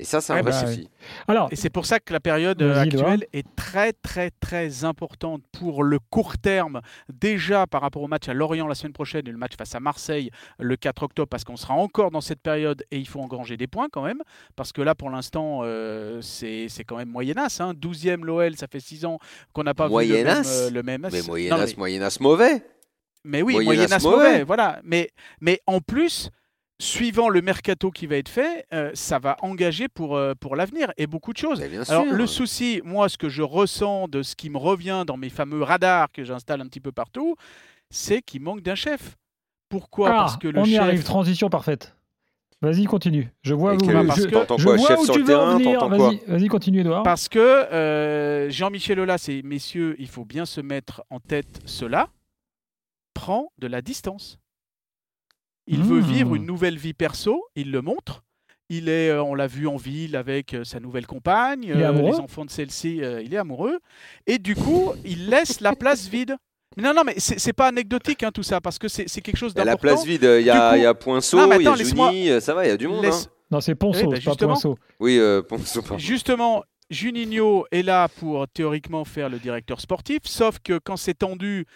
Et 0.00 0.04
ça, 0.04 0.22
c'est 0.22 0.32
un 0.32 0.36
Ouais, 0.36 0.42
vrai 0.42 0.52
bah, 0.52 0.66
souci. 0.66 0.88
Alors, 1.28 1.48
Et 1.52 1.56
c'est 1.56 1.68
pour 1.68 1.84
ça 1.84 2.00
que 2.00 2.14
la 2.14 2.20
période 2.20 2.62
euh, 2.62 2.74
actuelle 2.74 3.26
est 3.34 3.46
très 3.54 3.92
très 3.92 4.30
très 4.30 4.84
importante 4.84 5.42
pour 5.52 5.84
le 5.84 5.98
court 5.98 6.38
terme. 6.38 6.80
Déjà 7.12 7.66
par 7.66 7.82
rapport 7.82 8.00
au 8.00 8.08
match 8.08 8.26
à 8.26 8.32
Lorient 8.32 8.66
la 8.66 8.74
semaine 8.74 8.94
prochaine 8.94 9.28
et 9.28 9.30
le 9.30 9.36
match 9.36 9.52
face 9.58 9.74
à 9.74 9.80
Marseille 9.80 10.30
le 10.58 10.74
4 10.76 11.02
octobre, 11.02 11.28
parce 11.28 11.44
qu'on 11.44 11.58
sera 11.58 11.74
encore 11.74 12.10
dans 12.10 12.22
cette 12.22 12.40
période 12.40 12.82
et 12.90 12.96
il 12.96 13.06
faut 13.06 13.20
engranger 13.20 13.58
des 13.58 13.66
points 13.66 13.88
quand 13.92 14.02
même. 14.02 14.22
Parce 14.56 14.72
que 14.72 14.80
là 14.80 14.94
pour 14.94 15.10
l'instant 15.10 15.60
euh, 15.64 16.22
c'est 16.22 16.68
c'est 16.70 16.84
quand 16.84 16.96
même 16.96 17.10
moyennasse. 17.10 17.60
Hein. 17.60 17.74
12e 17.74 18.24
l'OL, 18.24 18.56
ça 18.56 18.68
fait 18.68 18.80
6 18.80 19.04
ans 19.04 19.18
qu'on 19.52 19.64
n'a 19.64 19.74
pas 19.74 19.88
vu 19.88 19.94
le 20.08 20.24
même, 20.24 20.42
euh, 20.46 20.70
le 20.70 20.82
même. 20.82 21.08
Mais 21.12 21.20
moyennas 21.76 22.18
mauvais. 22.20 22.62
Mais 23.24 23.42
oui, 23.42 23.62
moyennasse 23.64 24.02
mauvais. 24.04 24.16
mauvais, 24.16 24.42
voilà. 24.44 24.80
Mais, 24.84 25.10
mais 25.40 25.60
en 25.66 25.80
plus, 25.80 26.30
suivant 26.80 27.28
le 27.28 27.42
mercato 27.42 27.90
qui 27.90 28.06
va 28.06 28.16
être 28.16 28.28
fait, 28.28 28.66
euh, 28.72 28.90
ça 28.94 29.18
va 29.18 29.36
engager 29.42 29.88
pour, 29.88 30.16
euh, 30.16 30.34
pour 30.38 30.56
l'avenir 30.56 30.92
et 30.96 31.06
beaucoup 31.06 31.32
de 31.32 31.38
choses. 31.38 31.62
Alors 31.88 32.04
sûr. 32.04 32.12
le 32.14 32.26
souci, 32.26 32.80
moi, 32.84 33.08
ce 33.08 33.18
que 33.18 33.28
je 33.28 33.42
ressens 33.42 34.08
de 34.08 34.22
ce 34.22 34.34
qui 34.34 34.48
me 34.50 34.56
revient 34.58 35.04
dans 35.06 35.16
mes 35.16 35.28
fameux 35.30 35.62
radars 35.62 36.10
que 36.10 36.24
j'installe 36.24 36.60
un 36.62 36.66
petit 36.66 36.80
peu 36.80 36.92
partout, 36.92 37.36
c'est 37.90 38.22
qu'il 38.22 38.40
manque 38.40 38.62
d'un 38.62 38.74
chef. 38.74 39.16
Pourquoi? 39.68 40.08
Ah, 40.10 40.12
Parce 40.20 40.36
que 40.36 40.48
le 40.48 40.58
on 40.58 40.64
y 40.64 40.70
chef... 40.72 40.80
arrive, 40.80 41.02
transition 41.04 41.48
parfaite. 41.50 41.94
Vas-y, 42.62 42.84
continue. 42.84 43.28
Je 43.42 43.54
vois 43.54 43.72
parce 43.72 43.84
je, 43.86 44.24
que- 44.24 44.30
je 44.30 44.64
quoi 44.64 44.76
vois 44.76 44.88
Chef 44.88 44.98
où 45.00 45.04
sur 45.06 45.14
tu 45.14 45.20
le 45.20 45.26
veux 45.26 45.36
en 45.36 45.38
terrain 45.38 45.58
venir. 45.58 45.78
T'entends 45.80 45.96
quoi? 45.96 46.08
Vas-y, 46.10 46.20
vas-y, 46.26 46.48
continue, 46.48 46.80
Edouard. 46.80 47.02
Parce 47.04 47.28
que 47.28 47.38
euh, 47.38 48.50
Jean-Michel 48.50 49.00
Aulas 49.00 49.24
et 49.28 49.42
messieurs, 49.42 49.96
il 49.98 50.08
faut 50.08 50.24
bien 50.26 50.44
se 50.44 50.60
mettre 50.60 51.02
en 51.08 51.20
tête 51.20 51.60
cela, 51.64 52.08
prend 53.14 53.50
de 53.58 53.66
la 53.66 53.82
distance. 53.82 54.38
Il 55.66 55.82
veut 55.82 56.00
Mmh. 56.00 56.04
vivre 56.12 56.34
une 56.34 56.46
nouvelle 56.46 56.78
vie 56.78 56.94
perso, 56.94 57.44
il 57.54 57.70
le 57.70 57.82
montre. 57.82 58.22
Il 58.68 58.88
est, 58.88 59.10
euh, 59.10 59.22
on 59.22 59.34
l'a 59.34 59.46
vu 59.48 59.66
en 59.66 59.76
ville 59.76 60.16
avec 60.16 60.54
euh, 60.54 60.64
sa 60.64 60.78
nouvelle 60.80 61.06
compagne, 61.06 61.64
Il 61.64 61.80
est 61.80 61.84
amoureux 61.84 62.12
les 62.12 62.20
enfants 62.20 62.44
de 62.44 62.50
celle-ci, 62.50 63.02
euh, 63.02 63.20
il 63.22 63.34
est 63.34 63.36
amoureux. 63.36 63.78
Et 64.26 64.38
du 64.38 64.54
coup, 64.54 64.92
il 65.04 65.28
laisse 65.28 65.60
la 65.60 65.74
place 65.74 66.06
vide. 66.08 66.36
Mais 66.76 66.84
non, 66.84 66.94
non, 66.94 67.02
mais 67.04 67.14
c'est 67.18 67.52
pas 67.52 67.66
anecdotique 67.66 68.22
hein, 68.22 68.30
tout 68.32 68.44
ça, 68.44 68.60
parce 68.60 68.78
que 68.78 68.86
c'est 68.86 69.06
quelque 69.20 69.36
chose 69.36 69.52
Et 69.56 69.58
la 69.58 69.64
d'important. 69.64 69.80
place 69.96 70.04
vide, 70.04 70.22
il 70.22 70.44
y, 70.46 70.50
a- 70.50 70.70
coup- 70.70 70.76
il 70.76 70.82
y 70.82 70.86
a 70.86 70.94
Poinceau, 70.94 71.38
il 71.52 71.62
y 71.62 71.66
a 71.66 71.74
Juni, 71.74 72.30
euh, 72.30 72.38
ça 72.40 72.54
va, 72.54 72.64
il 72.64 72.68
y 72.68 72.72
a 72.72 72.76
du 72.76 72.86
monde. 72.86 73.02
Laisse- 73.02 73.26
hein. 73.26 73.32
Non, 73.50 73.60
c'est 73.60 73.74
Ponceau, 73.74 74.02
Eh 74.04 74.06
ben, 74.06 74.20
c'est 74.22 74.38
pas. 74.38 74.46
Poinceau. 74.46 74.78
Oui, 75.00 75.18
euh, 75.18 75.42
Poinceau, 75.48 75.82
pardon. 75.82 75.98
Justement, 75.98 76.62
Juninho 76.90 77.66
est 77.72 77.82
là 77.82 78.06
pour 78.08 78.46
théoriquement 78.46 79.04
faire 79.04 79.28
le 79.28 79.40
directeur 79.40 79.80
sportif, 79.80 80.20
sauf 80.26 80.60
que 80.60 80.78
quand 80.78 80.96
c'est 80.96 81.14
tendu, 81.14 81.66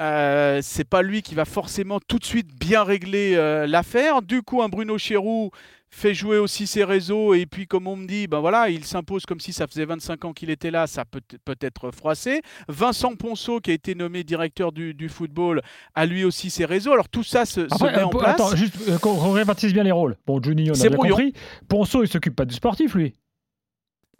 euh, 0.00 0.60
c'est 0.62 0.88
pas 0.88 1.02
lui 1.02 1.22
qui 1.22 1.34
va 1.34 1.44
forcément 1.44 2.00
tout 2.00 2.18
de 2.18 2.24
suite 2.24 2.48
bien 2.58 2.84
régler 2.84 3.34
euh, 3.34 3.66
l'affaire. 3.66 4.22
Du 4.22 4.42
coup, 4.42 4.62
un 4.62 4.68
Bruno 4.68 4.98
Chéroux 4.98 5.50
fait 5.94 6.12
jouer 6.12 6.38
aussi 6.38 6.66
ses 6.66 6.82
réseaux 6.82 7.34
et 7.34 7.46
puis 7.46 7.66
comme 7.66 7.86
on 7.86 7.96
me 7.96 8.06
dit, 8.06 8.26
ben 8.26 8.40
voilà, 8.40 8.68
il 8.68 8.84
s'impose 8.84 9.24
comme 9.26 9.38
si 9.38 9.52
ça 9.52 9.66
faisait 9.66 9.84
25 9.84 10.24
ans 10.24 10.32
qu'il 10.32 10.50
était 10.50 10.72
là, 10.72 10.86
ça 10.86 11.04
peut 11.04 11.20
peut 11.44 11.56
être 11.60 11.92
froissé. 11.92 12.42
Vincent 12.68 13.14
Ponceau 13.14 13.60
qui 13.60 13.70
a 13.70 13.74
été 13.74 13.94
nommé 13.94 14.24
directeur 14.24 14.72
du, 14.72 14.92
du 14.92 15.08
football 15.08 15.62
a 15.94 16.06
lui 16.06 16.24
aussi 16.24 16.50
ses 16.50 16.64
réseaux. 16.64 16.92
Alors 16.92 17.08
tout 17.08 17.22
ça 17.22 17.46
se, 17.46 17.60
met 17.60 17.98
euh, 17.98 18.06
en 18.06 18.10
place. 18.10 18.34
attends, 18.34 18.56
juste 18.56 18.76
euh, 18.88 18.98
qu'on 18.98 19.30
répartisse 19.32 19.72
bien 19.72 19.84
les 19.84 19.92
rôles. 19.92 20.16
Bon, 20.26 20.42
Juninho, 20.42 20.74
on 20.74 20.80
a 20.80 20.88
bien 20.88 20.96
compris. 20.96 21.32
Ponceau, 21.68 22.02
il 22.02 22.08
s'occupe 22.08 22.34
pas 22.34 22.44
du 22.44 22.54
sportif, 22.54 22.94
lui. 22.94 23.14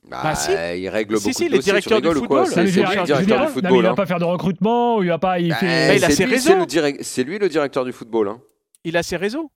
Bah, 0.08 0.20
Bah, 0.22 0.34
si. 0.34 0.50
Il 0.52 0.88
règle 0.88 1.16
Si, 1.16 1.24
beaucoup 1.24 1.32
si, 1.38 1.46
de 1.46 1.50
les 1.50 1.56
dossiers, 1.58 1.72
tu 1.80 1.88
directeurs 1.88 2.00
du 2.12 2.18
football, 2.18 2.46
C'est 2.46 2.60
lui 2.60 2.66
le 2.66 2.72
directeur 2.72 3.04
dire- 3.04 3.16
du 3.20 3.62
non, 3.62 3.76
il 3.76 3.82
va 3.82 3.90
hein. 3.90 3.94
pas 3.94 4.06
faire 4.06 4.18
de 4.18 4.24
recrutement, 4.24 5.02
il 5.02 5.08
va 5.08 5.18
pas. 5.18 5.38
Il 5.40 5.48
Bah, 5.48 5.54
fait. 5.56 5.96
Il 5.96 6.04
a 6.04 6.08
c'est 6.08 6.14
ses 6.16 6.24
lui- 6.26 6.32
réseaux. 6.34 6.50
c'est 7.00 7.24
le 7.24 7.30
lui 7.30 7.38
le 7.38 7.48
directeur 7.48 7.84
du 7.84 7.92
football. 7.92 8.28
hein. 8.28 8.40
Il 8.84 8.96
a 8.96 9.02
ses 9.02 9.16
réseaux. 9.16 9.50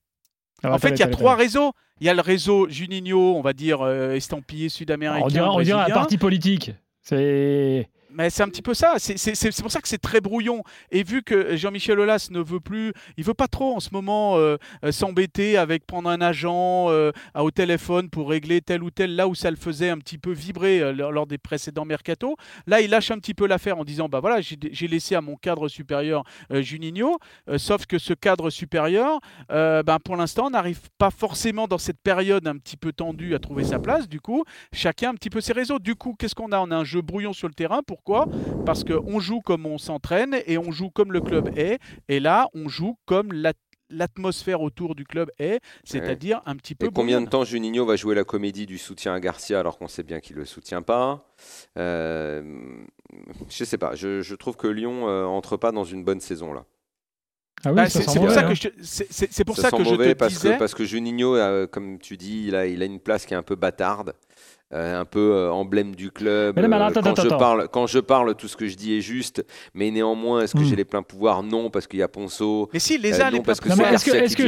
Ah, 0.62 0.73
En 0.73 0.78
fait, 0.78 0.90
il 0.90 0.99
y 1.00 1.02
a 1.02 1.09
trois 1.09 1.35
réseaux. 1.37 1.73
Il 2.00 2.07
y 2.07 2.11
a 2.11 2.14
le 2.14 2.21
réseau 2.21 2.69
Juninho, 2.69 3.37
on 3.37 3.43
va 3.43 3.52
dire 3.52 3.83
euh, 3.83 4.14
estampillé 4.14 4.69
sud-américain. 4.69 5.49
On 5.52 5.61
dirait, 5.61 5.81
un 5.81 5.90
parti 5.90 6.17
politique. 6.19 6.73
C'est. 7.02 7.88
Mais 8.10 8.30
c'est 8.30 8.42
un 8.42 8.48
petit 8.48 8.62
peu 8.62 8.74
ça. 8.74 8.94
C'est- 8.98 9.62
pour 9.62 9.70
ça 9.70 9.80
que 9.80 9.88
c'est 9.88 9.98
très 9.98 10.20
brouillon. 10.20 10.62
Et 10.90 11.02
vu 11.02 11.22
que 11.22 11.56
Jean-Michel 11.56 12.00
Aulas 12.00 12.28
ne 12.30 12.40
veut 12.40 12.60
plus, 12.60 12.92
il 13.16 13.24
veut 13.24 13.34
pas 13.34 13.48
trop 13.48 13.74
en 13.76 13.80
ce 13.80 13.90
moment 13.92 14.38
euh, 14.38 14.56
euh, 14.84 14.92
s'embêter 14.92 15.56
avec 15.56 15.86
prendre 15.86 16.08
un 16.08 16.20
agent 16.20 16.86
euh, 16.88 17.12
au 17.34 17.50
téléphone 17.50 18.08
pour 18.08 18.30
régler 18.30 18.60
tel 18.60 18.82
ou 18.82 18.90
tel, 18.90 19.14
là 19.14 19.28
où 19.28 19.34
ça 19.34 19.50
le 19.50 19.56
faisait 19.56 19.90
un 19.90 19.98
petit 19.98 20.16
peu 20.18 20.32
vibrer 20.32 20.92
lors 20.92 21.26
des 21.26 21.38
précédents 21.38 21.84
mercato. 21.84 22.36
Là, 22.66 22.80
il 22.80 22.90
lâche 22.90 23.10
un 23.10 23.18
petit 23.18 23.34
peu 23.34 23.46
l'affaire 23.46 23.78
en 23.78 23.84
disant 23.84 24.08
bah 24.08 24.20
voilà, 24.20 24.40
j'ai 24.40 24.88
laissé 24.88 25.14
à 25.14 25.20
mon 25.20 25.36
cadre 25.36 25.68
supérieur 25.68 26.24
Juninho, 26.50 27.18
sauf 27.56 27.86
que 27.86 27.98
ce 27.98 28.14
cadre 28.14 28.50
supérieur, 28.50 29.20
ben, 29.48 29.98
pour 30.02 30.16
l'instant, 30.16 30.50
n'arrive 30.50 30.80
pas 30.98 31.10
forcément 31.10 31.66
dans 31.68 31.78
cette 31.78 32.00
période 32.00 32.46
un 32.46 32.56
petit 32.56 32.76
peu 32.76 32.92
tendue 32.92 33.34
à 33.34 33.38
trouver 33.38 33.64
sa 33.64 33.78
place. 33.78 34.08
Du 34.08 34.20
coup, 34.20 34.44
chacun 34.72 35.10
un 35.10 35.14
petit 35.14 35.30
peu 35.30 35.40
ses 35.40 35.52
réseaux. 35.52 35.78
Du 35.78 35.94
coup, 35.94 36.14
qu'est-ce 36.18 36.34
qu'on 36.34 36.52
a? 36.52 36.58
On 36.60 36.70
a 36.70 36.76
un 36.76 36.84
jeu 36.84 37.02
brouillon 37.02 37.32
sur 37.32 37.48
le 37.48 37.54
terrain. 37.54 37.82
Pourquoi? 38.05 38.28
Parce 38.64 38.85
qu'on 38.85 39.19
joue 39.21 39.40
comme 39.40 39.67
on 39.67 39.78
s'entraîne 39.78 40.37
et 40.47 40.57
on 40.59 40.71
joue 40.71 40.90
comme 40.90 41.12
le 41.12 41.21
club 41.21 41.49
est. 41.57 41.78
Et 42.09 42.21
là, 42.21 42.49
on 42.55 42.69
joue 42.69 42.97
comme 43.07 43.33
la- 43.33 43.52
l'atmosphère 43.90 44.61
autour 44.61 44.95
du 44.95 45.05
club 45.05 45.31
est, 45.38 45.61
c'est-à-dire 45.85 46.43
un 46.47 46.57
petit 46.57 46.75
peu. 46.75 46.87
Et 46.87 46.90
combien 46.90 47.21
de 47.21 47.26
temps 47.28 47.45
Juninho 47.45 47.85
va 47.87 47.97
jouer 47.97 48.14
la 48.14 48.25
comédie 48.25 48.67
du 48.67 48.78
soutien 48.78 49.14
à 49.14 49.21
Garcia 49.21 49.59
alors 49.61 49.78
qu'on 49.78 49.88
sait 49.88 50.02
bien 50.02 50.21
qu'il 50.21 50.37
ne 50.37 50.40
le 50.40 50.47
soutient 50.47 50.83
pas? 50.83 51.26
Euh, 51.78 52.43
Je 53.49 53.64
sais 53.64 53.78
pas. 53.78 53.95
Je, 53.95 54.21
je 54.21 54.35
trouve 54.35 54.57
que 54.57 54.67
Lyon 54.69 55.09
euh, 55.09 55.25
entre 55.25 55.57
pas 55.57 55.73
dans 55.73 55.85
une 55.85 56.05
bonne 56.05 56.21
saison 56.21 56.52
là. 56.52 56.64
Ah 57.64 57.71
oui, 57.71 57.76
Bah, 57.76 57.88
c'est 57.90 58.05
pour 58.05 58.31
ça 58.31 58.43
que 58.45 58.55
je, 58.55 58.69
c'est- 58.83 59.45
pour 59.45 59.57
ça 59.57 59.62
ça 59.62 59.71
que 59.71 59.83
je 59.83 59.90
mauvais 59.90 60.14
te 60.14 60.19
parce 60.19 60.35
disais. 60.35 60.52
que 60.55 60.59
parce 60.59 60.75
que 60.75 60.85
Juninho, 60.85 61.35
euh, 61.35 61.67
comme 61.67 61.99
tu 61.99 62.17
dis, 62.17 62.45
il 62.47 62.55
a, 62.55 62.67
il 62.67 62.83
a 62.83 62.85
une 62.87 63.00
place 63.00 63.26
qui 63.26 63.35
est 63.35 63.37
un 63.37 63.43
peu 63.43 63.57
bâtarde. 63.57 64.14
Euh, 64.75 65.00
un 65.00 65.04
peu 65.04 65.32
euh, 65.34 65.50
emblème 65.52 65.94
du 65.94 66.10
club. 66.10 66.56
Mais 66.56 66.62
non, 66.62 66.68
mais 66.68 66.76
alors, 66.76 66.88
Euh, 66.88 66.90
attends, 66.90 67.02
quand, 67.02 67.10
attends, 67.12 67.22
je 67.22 67.26
attends. 67.28 67.38
parle, 67.38 67.68
quand 67.72 67.87
je 67.87 67.98
parle, 68.00 68.34
tout 68.34 68.48
ce 68.48 68.56
que 68.56 68.66
je 68.66 68.76
dis 68.76 68.94
est 68.96 69.00
juste, 69.00 69.44
mais 69.75 69.90
néanmoins, 69.90 70.42
est-ce 70.42 70.54
que 70.54 70.60
Hmm. 70.60 70.64
j'ai 70.64 70.76
les 70.76 70.84
pleins 70.84 71.02
pouvoirs? 71.02 71.42
Non, 71.42 71.70
parce 71.70 71.87
qu'il 71.87 72.00
y 72.00 72.02
a 72.02 72.08
Ponceau. 72.08 72.68
Mais 72.72 72.78
si, 72.78 72.98
les 72.98 73.14
Euh, 73.20 73.25
a 73.25 73.30
les 73.30 73.38
est-ce 73.94 74.04
que, 74.10 74.10
qui 74.37 74.42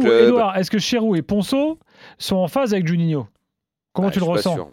que. 0.00 0.24
Edouard, 0.28 0.56
est-ce 0.56 0.70
et 1.14 1.22
Ponceau 1.22 1.78
sont 2.18 2.36
en 2.36 2.48
phase 2.48 2.72
avec 2.72 2.86
Juninho? 2.86 3.26
Comment 3.92 4.08
Bah, 4.08 4.12
tu 4.14 4.18
le 4.20 4.24
ressens? 4.36 4.54
sûr. 4.54 4.70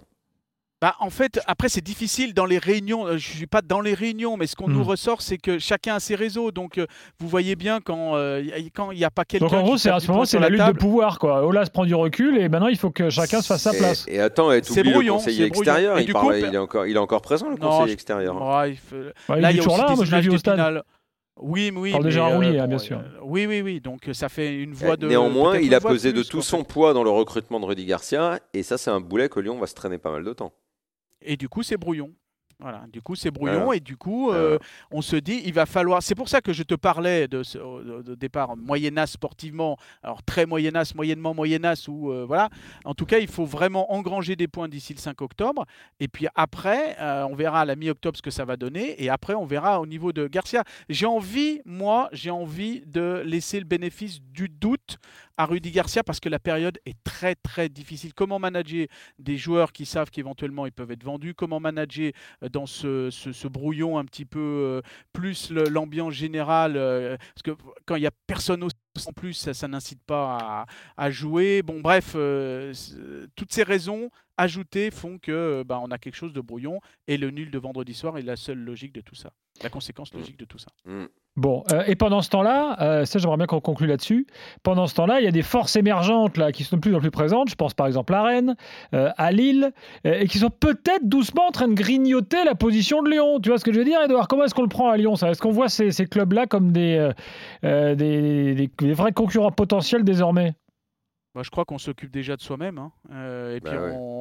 Bah, 0.84 0.96
en 1.00 1.10
fait, 1.10 1.40
après, 1.48 1.70
c'est 1.70 1.80
difficile 1.80 2.34
dans 2.34 2.46
les 2.46 2.58
réunions. 2.58 3.08
euh, 3.08 3.18
Je 3.18 3.26
suis 3.38 3.48
pas 3.48 3.62
dans 3.62 3.80
les 3.80 3.94
réunions, 3.94 4.36
mais 4.36 4.48
ce 4.48 4.56
qu'on 4.58 4.68
nous 4.68 4.80
Hmm. 4.84 4.90
ressort, 4.90 5.22
c'est 5.22 5.38
que 5.38 5.58
chacun 5.58 5.96
a 5.96 6.00
ses 6.02 6.16
réseaux. 6.16 6.52
Donc, 6.52 6.78
euh, 6.78 6.88
vous 7.22 7.30
voyez 7.30 7.56
bien 7.56 7.80
quand 7.80 8.18
euh, 8.18 8.42
y 8.46 8.52
a- 8.52 8.58
quand 8.76 8.92
il 8.92 8.98
n'y 8.98 9.06
a 9.06 9.10
pas 9.10 9.24
quelqu'un. 9.24 9.46
Donc 9.46 9.54
en 9.56 9.62
gros, 9.64 9.78
c'est 9.78 9.90
à 9.92 10.02
ce 10.02 10.12
moment, 10.12 10.26
c'est 10.26 10.40
la 10.40 10.50
lutte 10.50 10.60
table. 10.60 10.74
de 10.74 10.80
pouvoir. 10.80 11.20
quoi. 11.20 11.46
Olas 11.46 11.68
prend 11.72 11.86
du 11.86 11.96
recul 11.96 12.38
et 12.38 12.50
maintenant 12.50 12.68
il 12.68 12.76
faut 12.78 12.92
que 12.92 13.10
chacun 13.10 13.42
se 13.42 13.48
fasse 13.48 13.62
sa 13.62 13.72
place. 13.72 14.04
Et, 14.10 14.20
attends, 14.20 14.52
et 14.52 14.62
C'est 14.62 14.74
t'oublies 14.74 14.84
le 14.84 14.92
brouillon, 14.92 15.14
conseiller 15.20 15.44
c'est 15.46 15.50
brouillon. 15.52 15.62
extérieur. 15.72 16.00
Il, 16.02 16.06
du 16.06 16.12
parle- 16.12 16.26
coup, 16.28 16.34
il 16.48 16.54
est 16.54 16.58
encore, 16.58 16.86
il 16.86 16.96
est 16.98 17.00
encore 17.00 17.22
présent, 17.22 17.48
le 17.48 17.56
Non, 17.56 17.70
conseiller 17.70 17.88
je- 17.88 17.94
extérieur. 17.94 18.36
Ouais, 18.42 18.72
il 18.74 18.98
Ouais, 19.34 19.40
Là, 19.40 19.52
il 19.54 19.56
est 19.60 19.62
toujours 19.62 19.78
là, 19.78 19.96
moi 19.96 20.04
je 20.04 20.14
l'ai 20.14 20.20
vu 20.22 20.32
au 20.32 20.38
stade. 20.38 20.58
d'Épinal. 20.58 20.84
Oui, 21.40 21.72
oui. 21.74 21.92
parle 21.94 22.10
Gérard 22.10 22.32
euh, 22.34 22.36
Rouillet, 22.36 22.60
hein, 22.60 22.64
bon, 22.64 22.68
bien 22.68 22.76
euh, 22.76 22.80
sûr. 22.80 23.02
oui, 23.24 23.46
oui, 23.48 23.62
oui. 23.62 23.80
Donc, 23.80 24.02
ça 24.12 24.28
fait 24.28 24.54
une 24.54 24.74
voix 24.74 24.98
de. 24.98 25.08
Néanmoins, 25.08 25.58
il 25.58 25.74
a 25.74 25.80
pesé 25.80 26.12
de 26.12 26.24
tout 26.24 26.42
son 26.42 26.58
fait. 26.60 26.64
poids 26.66 26.94
dans 26.94 27.04
le 27.04 27.10
recrutement 27.10 27.60
de 27.62 27.66
Rudy 27.66 27.86
Garcia, 27.86 28.40
et 28.54 28.62
ça, 28.64 28.78
c'est 28.78 28.92
un 28.92 29.00
boulet 29.00 29.30
que 29.30 29.40
Lyon 29.40 29.58
va 29.60 29.66
se 29.66 29.74
traîner 29.76 29.98
pas 29.98 30.12
mal 30.12 30.24
de 30.26 30.34
temps. 30.34 30.52
Et 31.26 31.38
du 31.38 31.50
coup, 31.50 31.64
c'est 31.64 31.78
brouillon. 31.78 32.14
Voilà, 32.64 32.86
du 32.94 33.02
coup, 33.02 33.14
c'est 33.16 33.30
brouillon 33.30 33.74
et 33.74 33.82
du 33.82 33.98
coup, 33.98 34.32
euh, 34.32 34.52
Voilà. 34.52 34.60
on 34.92 35.02
se 35.02 35.18
dit, 35.18 35.42
il 35.44 35.54
va 35.54 35.66
falloir. 35.66 36.02
C'est 36.02 36.16
pour 36.16 36.30
ça 36.30 36.40
que 36.40 36.54
je 36.54 36.64
te 36.64 36.76
parlais 36.76 37.28
de, 37.28 37.44
ce, 37.44 37.58
au 37.58 38.02
départ 38.16 38.56
moyennas 38.56 39.08
sportivement, 39.08 39.76
alors 40.02 40.24
très 40.24 40.46
moyennas, 40.46 40.94
moyennement 40.96 41.34
moyennas, 41.34 41.90
ou 41.90 42.10
euh, 42.14 42.24
voilà. 42.26 42.48
En 42.86 42.94
tout 42.94 43.06
cas, 43.06 43.20
il 43.20 43.28
faut 43.28 43.44
vraiment 43.44 43.92
engranger 43.94 44.38
des 44.38 44.48
points 44.48 44.70
d'ici 44.70 44.94
le 44.94 45.00
5 45.00 45.22
octobre. 45.22 45.66
Et 46.00 46.08
puis 46.08 46.28
après, 46.36 46.96
euh, 47.02 47.28
on 47.30 47.36
verra 47.36 47.60
à 47.60 47.66
la 47.66 47.76
mi-octobre 47.76 48.16
ce 48.16 48.22
que 48.22 48.32
ça 48.32 48.46
va 48.46 48.56
donner. 48.56 48.96
Et 49.04 49.10
après, 49.10 49.34
on 49.34 49.46
verra 49.46 49.82
au 49.82 49.86
niveau 49.86 50.14
de 50.14 50.28
Garcia. 50.28 50.64
J'ai 50.88 51.06
envie, 51.06 51.60
moi, 51.66 52.08
j'ai 52.14 52.32
envie 52.32 52.80
de 52.86 53.24
laisser 53.26 53.60
le 53.60 53.66
bénéfice 53.66 54.22
du 54.22 54.48
doute 54.48 55.00
à 55.38 55.46
Rudy 55.46 55.72
Garcia 55.72 56.04
parce 56.04 56.20
que 56.20 56.30
la 56.30 56.40
période 56.40 56.78
est 56.86 56.96
très 57.04 57.36
très 57.36 57.68
difficile. 57.68 58.14
Comment 58.14 58.40
manager 58.40 58.86
des 59.20 59.36
joueurs 59.36 59.72
qui 59.72 59.86
savent 59.86 60.12
qu'éventuellement 60.12 60.66
ils 60.66 60.72
peuvent 60.72 60.92
être 60.92 61.04
vendus? 61.04 61.34
Comment 61.34 61.60
manager 61.60 62.12
euh, 62.44 62.50
dans 62.54 62.68
ce, 62.68 63.48
brouillon 63.48 63.98
un 63.98 64.06
petit 64.06 64.26
peu 64.26 64.40
euh, 64.40 64.82
plus 65.12 65.52
l'ambiance 65.52 66.14
générale 66.14 66.78
euh, 66.78 67.18
Parce 67.18 67.42
que 67.44 67.64
quand 67.86 67.96
il 67.96 68.04
y 68.04 68.08
a 68.08 68.12
personne 68.28 68.64
au 68.64 68.70
en 69.08 69.12
plus, 69.12 69.34
ça, 69.34 69.68
n'incite 69.68 70.04
pas 70.04 70.68
à, 70.98 71.10
jouer. 71.10 71.64
Bon, 71.64 71.82
bref, 71.82 72.14
euh, 72.16 72.72
toutes 73.36 73.52
ces 73.52 73.64
raisons 73.64 74.12
ajoutées 74.38 74.92
font 74.92 75.18
que 75.18 75.64
bah, 75.64 75.80
on 75.82 75.90
a 75.90 75.98
quelque 75.98 76.16
chose 76.16 76.32
de 76.32 76.42
brouillon 76.42 76.80
et 77.08 77.18
le 77.18 77.32
nul 77.32 77.50
de 77.50 77.58
vendredi 77.58 77.96
soir 77.96 78.20
est 78.20 78.22
la 78.22 78.36
seule 78.36 78.60
logique 78.60 78.94
de 78.94 79.02
tout 79.02 79.16
ça, 79.16 79.34
la 79.62 79.70
conséquence 79.70 80.14
logique 80.14 80.38
de 80.40 80.46
tout 80.46 80.58
ça. 80.58 80.68
Mm. 80.86 81.06
Bon, 81.36 81.64
euh, 81.72 81.84
et 81.88 81.96
pendant 81.96 82.22
ce 82.22 82.30
temps-là, 82.30 82.78
euh, 82.82 83.06
ça 83.06 83.18
j'aimerais 83.18 83.38
bien 83.38 83.46
qu'on 83.48 83.60
conclue 83.60 83.88
là-dessus. 83.88 84.28
Pendant 84.62 84.86
ce 84.88 84.94
temps-là, 84.96 85.20
il 85.20 85.24
y 85.24 85.28
a 85.28 85.32
des 85.32 85.42
forces 85.42 85.76
émergentes 85.76 86.38
là 86.38 86.52
qui 86.52 86.64
sont 86.64 86.76
de 86.76 86.82
plus 86.82 86.94
en 86.96 87.00
plus 87.00 87.10
présentes. 87.12 87.50
Je 87.50 87.56
pense 87.56 87.74
par 87.74 87.88
exemple 87.88 88.14
à 88.14 88.22
Rennes, 88.24 88.56
euh, 88.94 89.10
à 89.18 89.32
Lille, 89.32 89.72
euh, 90.06 90.20
et 90.20 90.28
qui 90.28 90.38
sont 90.38 90.52
peut-être 90.52 91.08
doucement 91.08 91.48
en 91.48 91.52
train 91.52 91.68
de 91.68 91.74
grignoter 91.74 92.44
la 92.46 92.54
position 92.56 93.02
de 93.02 93.10
Lyon. 93.10 93.40
Tu 93.40 93.50
vois 93.50 93.58
ce 93.58 93.66
que 93.66 93.74
je 93.74 93.80
veux 93.80 93.86
dire, 93.86 94.00
Edouard 94.02 94.28
Comment 94.28 94.44
est-ce 94.44 94.54
qu'on 94.54 94.62
le 94.64 94.68
prend 94.68 94.90
à 94.90 94.98
Lyon 94.98 95.16
ça? 95.16 95.30
Est-ce 95.32 95.42
qu'on 95.42 95.52
voit 95.52 95.70
ces, 95.70 95.92
ces 95.92 96.06
clubs-là 96.06 96.46
comme 96.46 96.72
des, 96.72 97.10
des, 97.64 97.96
des- 97.96 98.70
des 98.78 98.94
vrais 98.94 99.12
concurrents 99.14 99.52
potentiels 99.52 100.04
désormais? 100.04 100.54
Bah, 101.36 101.42
je 101.44 101.50
crois 101.50 101.66
qu'on 101.66 101.80
s'occupe 101.80 102.12
déjà 102.12 102.36
de 102.36 102.42
soi-même. 102.42 102.78
hein. 102.78 102.92
Euh, 103.12 103.56
et 103.56 103.60
Bah 103.60 103.72
puis, 103.72 103.80
ouais. 103.80 103.92
on- 103.98 104.13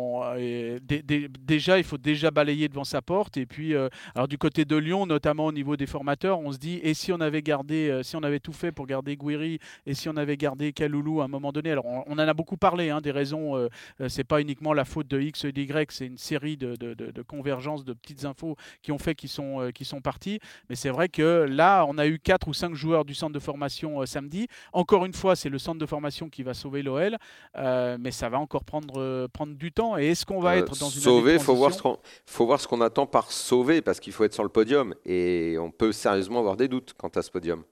dé- 0.83 1.29
déjà, 1.41 1.79
il 1.79 1.85
faut 1.85 1.99
déjà 1.99 2.31
balayer 2.31 2.69
devant 2.69 2.85
sa 2.85 3.03
porte. 3.03 3.37
Et 3.37 3.47
puis, 3.47 3.75
euh, 3.75 3.89
alors 4.15 4.29
du 4.29 4.39
côté 4.39 4.65
de 4.65 4.77
Lyon, 4.77 5.07
notamment 5.07 5.47
au 5.47 5.53
niveau 5.53 5.77
des 5.77 5.87
formateurs, 5.87 6.39
on 6.41 6.53
se 6.53 6.59
dit 6.59 6.81
et 6.83 6.95
si 6.95 7.13
on 7.13 7.21
avait 7.21 7.43
gardé, 7.43 7.89
euh, 7.91 8.03
si 8.03 8.17
on 8.17 8.23
avait 8.23 8.41
tout 8.41 8.53
fait 8.53 8.73
pour 8.73 8.87
garder 8.87 9.17
Guiri, 9.17 9.59
et 9.87 9.95
si 9.95 10.09
on 10.09 10.17
avait 10.17 10.37
gardé 10.37 10.73
Kaloulou 10.73 11.21
à 11.21 11.25
un 11.25 11.29
moment 11.29 11.53
donné? 11.53 11.71
Alors, 11.73 11.87
on, 11.87 12.13
en 12.13 12.19
a 12.19 12.35
beaucoup 12.35 12.57
parlé. 12.57 12.91
hein, 12.91 13.01
des 13.01 13.11
raisons. 13.11 13.57
euh, 13.57 13.69
euh, 14.01 14.09
c'est 14.09 14.25
pas 14.25 14.41
uniquement 14.41 14.73
la 14.73 14.85
faute 14.85 15.09
de 15.09 15.21
X 15.21 15.45
et 15.45 15.53
d'Y. 15.53 15.69
C'est 15.91 16.07
une 16.07 16.19
série 16.19 16.57
de, 16.57 17.23
convergences, 17.27 17.85
de 17.85 17.93
petites 17.93 18.25
infos 18.25 18.57
qui 18.83 18.93
ont 18.93 18.99
fait 18.99 19.15
qu'ils 19.15 19.29
sont, 19.29 19.61
euh, 19.61 19.71
qu'ils 19.71 19.87
sont 19.87 20.01
partis. 20.01 20.39
Mais 20.69 20.77
c'est 20.77 20.91
vrai 20.91 21.09
que 21.09 21.47
là, 21.49 21.85
on 21.89 21.99
a 21.99 22.07
eu 22.07 22.19
quatre 22.19 22.49
ou 22.49 22.55
cinq 22.55 22.75
joueurs 22.75 23.05
du 23.05 23.15
centre 23.15 23.33
de 23.33 23.39
formation 23.39 24.03
euh, 24.03 24.07
samedi. 24.07 24.49
Encore 24.73 25.05
une 25.05 25.13
fois, 25.15 25.37
c'est 25.37 25.49
le 25.49 25.59
centre 25.59 25.79
de 25.79 25.87
formation 25.87 26.29
qui 26.29 26.43
va 26.43 26.55
sauver 26.55 26.83
l'OL. 26.83 27.17
Euh, 27.57 27.97
mais 28.01 28.11
ça 28.11 28.29
va 28.29 28.39
encore 28.39 28.65
prendre, 28.65 28.95
euh, 29.01 29.29
du 29.47 29.73
temps. 29.73 29.97
Est-ce 30.13 30.25
qu'on 30.25 30.41
va 30.41 30.55
Euh, 30.57 30.61
être 30.61 30.79
dans 30.79 30.89
une 30.89 31.01
sauver, 31.01 31.39
faut 31.39 31.55
voir 31.55 31.73
ce 31.75 31.83
qu'on 31.83 31.99
faut 32.27 32.47
voir 32.47 32.61
ce 32.61 32.69
qu'on 32.69 32.81
attend 32.81 33.07
par 33.07 33.31
sauver 33.33 33.83
parce 33.83 34.01
qu'il 34.01 34.13
faut 34.13 34.25
être 34.25 34.35
sur 34.35 34.45
le 34.45 34.49
podium 34.49 34.95
et 35.05 35.57
on 35.59 35.71
peut 35.71 35.93
sérieusement 35.93 36.39
avoir 36.39 36.57
des 36.57 36.69
doutes 36.69 36.95
quant 36.97 37.09
à 37.09 37.23
ce 37.23 37.31
podium. 37.31 37.65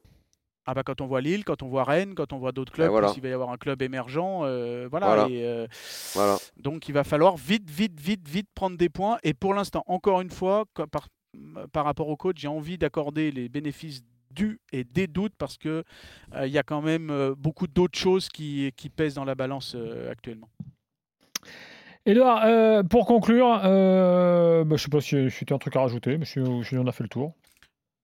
ah 0.67 0.75
bah, 0.75 0.83
Quand 0.85 1.01
on 1.01 1.07
voit 1.07 1.21
Lille, 1.21 1.45
quand 1.45 1.63
on 1.63 1.69
voit 1.69 1.85
Rennes, 1.85 2.15
quand 2.15 2.33
on 2.33 2.39
voit 2.39 2.53
d'autres 2.53 2.73
clubs, 2.73 2.91
voilà. 2.91 3.13
il 3.17 3.23
va 3.23 3.29
y 3.29 3.33
avoir 3.33 3.51
un 3.51 3.57
club 3.57 3.81
émergent. 3.83 4.43
euh, 4.45 4.89
voilà. 4.91 5.07
Voilà. 5.07 5.29
Et, 5.29 5.45
euh, 5.45 5.67
Voilà. 6.15 6.37
donc 6.57 6.89
il 6.89 6.93
va 6.93 7.05
falloir 7.05 7.37
vite, 7.37 7.69
vite, 7.71 7.99
vite, 8.01 8.29
vite 8.29 8.49
prendre 8.55 8.77
des 8.77 8.89
points. 8.89 9.19
Et 9.23 9.35
pour 9.35 9.55
l'instant, 9.55 9.83
encore 9.87 10.21
une 10.21 10.31
fois, 10.31 10.65
par, 10.91 11.09
par 11.73 11.85
rapport 11.85 12.09
au 12.09 12.17
coach, 12.17 12.37
j'ai 12.39 12.49
envie 12.49 12.77
d'accorder 12.79 13.31
les 13.31 13.49
bénéfices 13.49 14.03
du 14.33 14.61
et 14.71 14.85
des 14.85 15.09
doutes 15.09 15.33
parce 15.37 15.57
que 15.59 15.83
euh, 16.37 16.47
il 16.47 16.53
y 16.53 16.59
a 16.59 16.63
quand 16.63 16.83
même 16.83 17.11
euh, 17.11 17.35
beaucoup 17.37 17.67
d'autres 17.67 17.99
choses 17.99 18.29
qui, 18.29 18.71
qui 18.77 18.89
pèsent 18.89 19.15
dans 19.15 19.25
la 19.25 19.35
balance 19.35 19.73
euh, 19.75 20.09
actuellement. 20.13 20.49
Edouard, 22.11 22.43
euh, 22.45 22.83
pour 22.83 23.07
conclure, 23.07 23.61
euh, 23.65 24.65
bah, 24.65 24.77
je 24.77 24.83
sais 24.83 24.89
pas 24.89 25.01
si, 25.01 25.31
si 25.31 25.45
tu 25.45 25.53
as 25.53 25.57
un 25.57 25.59
truc 25.59 25.77
à 25.77 25.81
rajouter, 25.81 26.19
mais 26.19 26.25
si, 26.25 26.41
si 26.65 26.77
on 26.77 26.87
a 26.87 26.93
fait 26.93 27.05
le 27.05 27.09
tour. 27.09 27.35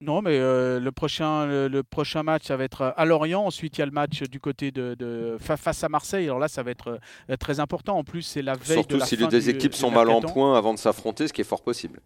Non, 0.02 0.20
mais 0.20 0.38
euh, 0.38 0.78
le, 0.78 0.92
prochain, 0.92 1.46
le, 1.46 1.68
le 1.68 1.82
prochain 1.82 2.22
match, 2.22 2.42
ça 2.44 2.56
va 2.58 2.64
être 2.64 2.92
à 2.96 3.04
Lorient. 3.06 3.42
Ensuite, 3.44 3.78
il 3.78 3.80
y 3.80 3.82
a 3.82 3.86
le 3.86 3.92
match 3.92 4.22
du 4.24 4.40
côté 4.40 4.70
de, 4.70 4.94
de- 4.94 5.38
fa- 5.40 5.56
face 5.56 5.82
à 5.84 5.88
Marseille. 5.88 6.26
Alors 6.26 6.38
là, 6.38 6.48
ça 6.48 6.62
va 6.62 6.70
être 6.70 7.00
euh, 7.30 7.36
très 7.36 7.60
important. 7.60 7.96
En 7.96 8.04
plus, 8.04 8.20
c'est 8.20 8.42
la 8.42 8.54
veille 8.54 8.68
de 8.68 8.72
Surtout 8.74 8.96
la 8.98 9.06
si 9.06 9.16
fin 9.16 9.24
les 9.24 9.30
deux 9.30 9.40
du- 9.40 9.50
équipes 9.50 9.72
du 9.72 9.78
sont 9.78 9.90
mal 9.90 10.10
en 10.10 10.20
point 10.20 10.56
avant 10.58 10.74
de 10.74 10.78
s'affronter, 10.78 11.26
ce 11.28 11.32
qui 11.32 11.40
est 11.40 11.44
fort 11.44 11.62
possible. 11.62 12.00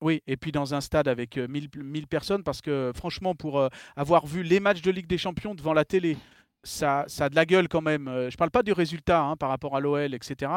Oui, 0.00 0.22
et 0.28 0.36
puis 0.36 0.52
dans 0.52 0.74
un 0.74 0.80
stade 0.80 1.08
avec 1.08 1.38
euh, 1.38 1.48
1000, 1.48 1.68
1000 1.76 2.06
personnes, 2.06 2.44
parce 2.44 2.60
que 2.60 2.92
franchement, 2.94 3.34
pour 3.34 3.58
euh, 3.58 3.68
avoir 3.96 4.24
vu 4.24 4.44
les 4.44 4.60
matchs 4.60 4.80
de 4.82 4.92
Ligue 4.92 5.08
des 5.08 5.18
Champions 5.18 5.56
devant 5.56 5.72
la 5.72 5.84
télé, 5.84 6.16
ça, 6.62 7.04
ça 7.08 7.26
a 7.26 7.28
de 7.28 7.34
la 7.34 7.46
gueule 7.46 7.68
quand 7.68 7.80
même. 7.80 8.08
Euh, 8.08 8.30
je 8.30 8.36
parle 8.36 8.50
pas 8.50 8.62
du 8.62 8.72
résultat 8.72 9.20
hein, 9.20 9.36
par 9.36 9.48
rapport 9.48 9.76
à 9.76 9.80
l'OL, 9.80 10.14
etc. 10.14 10.50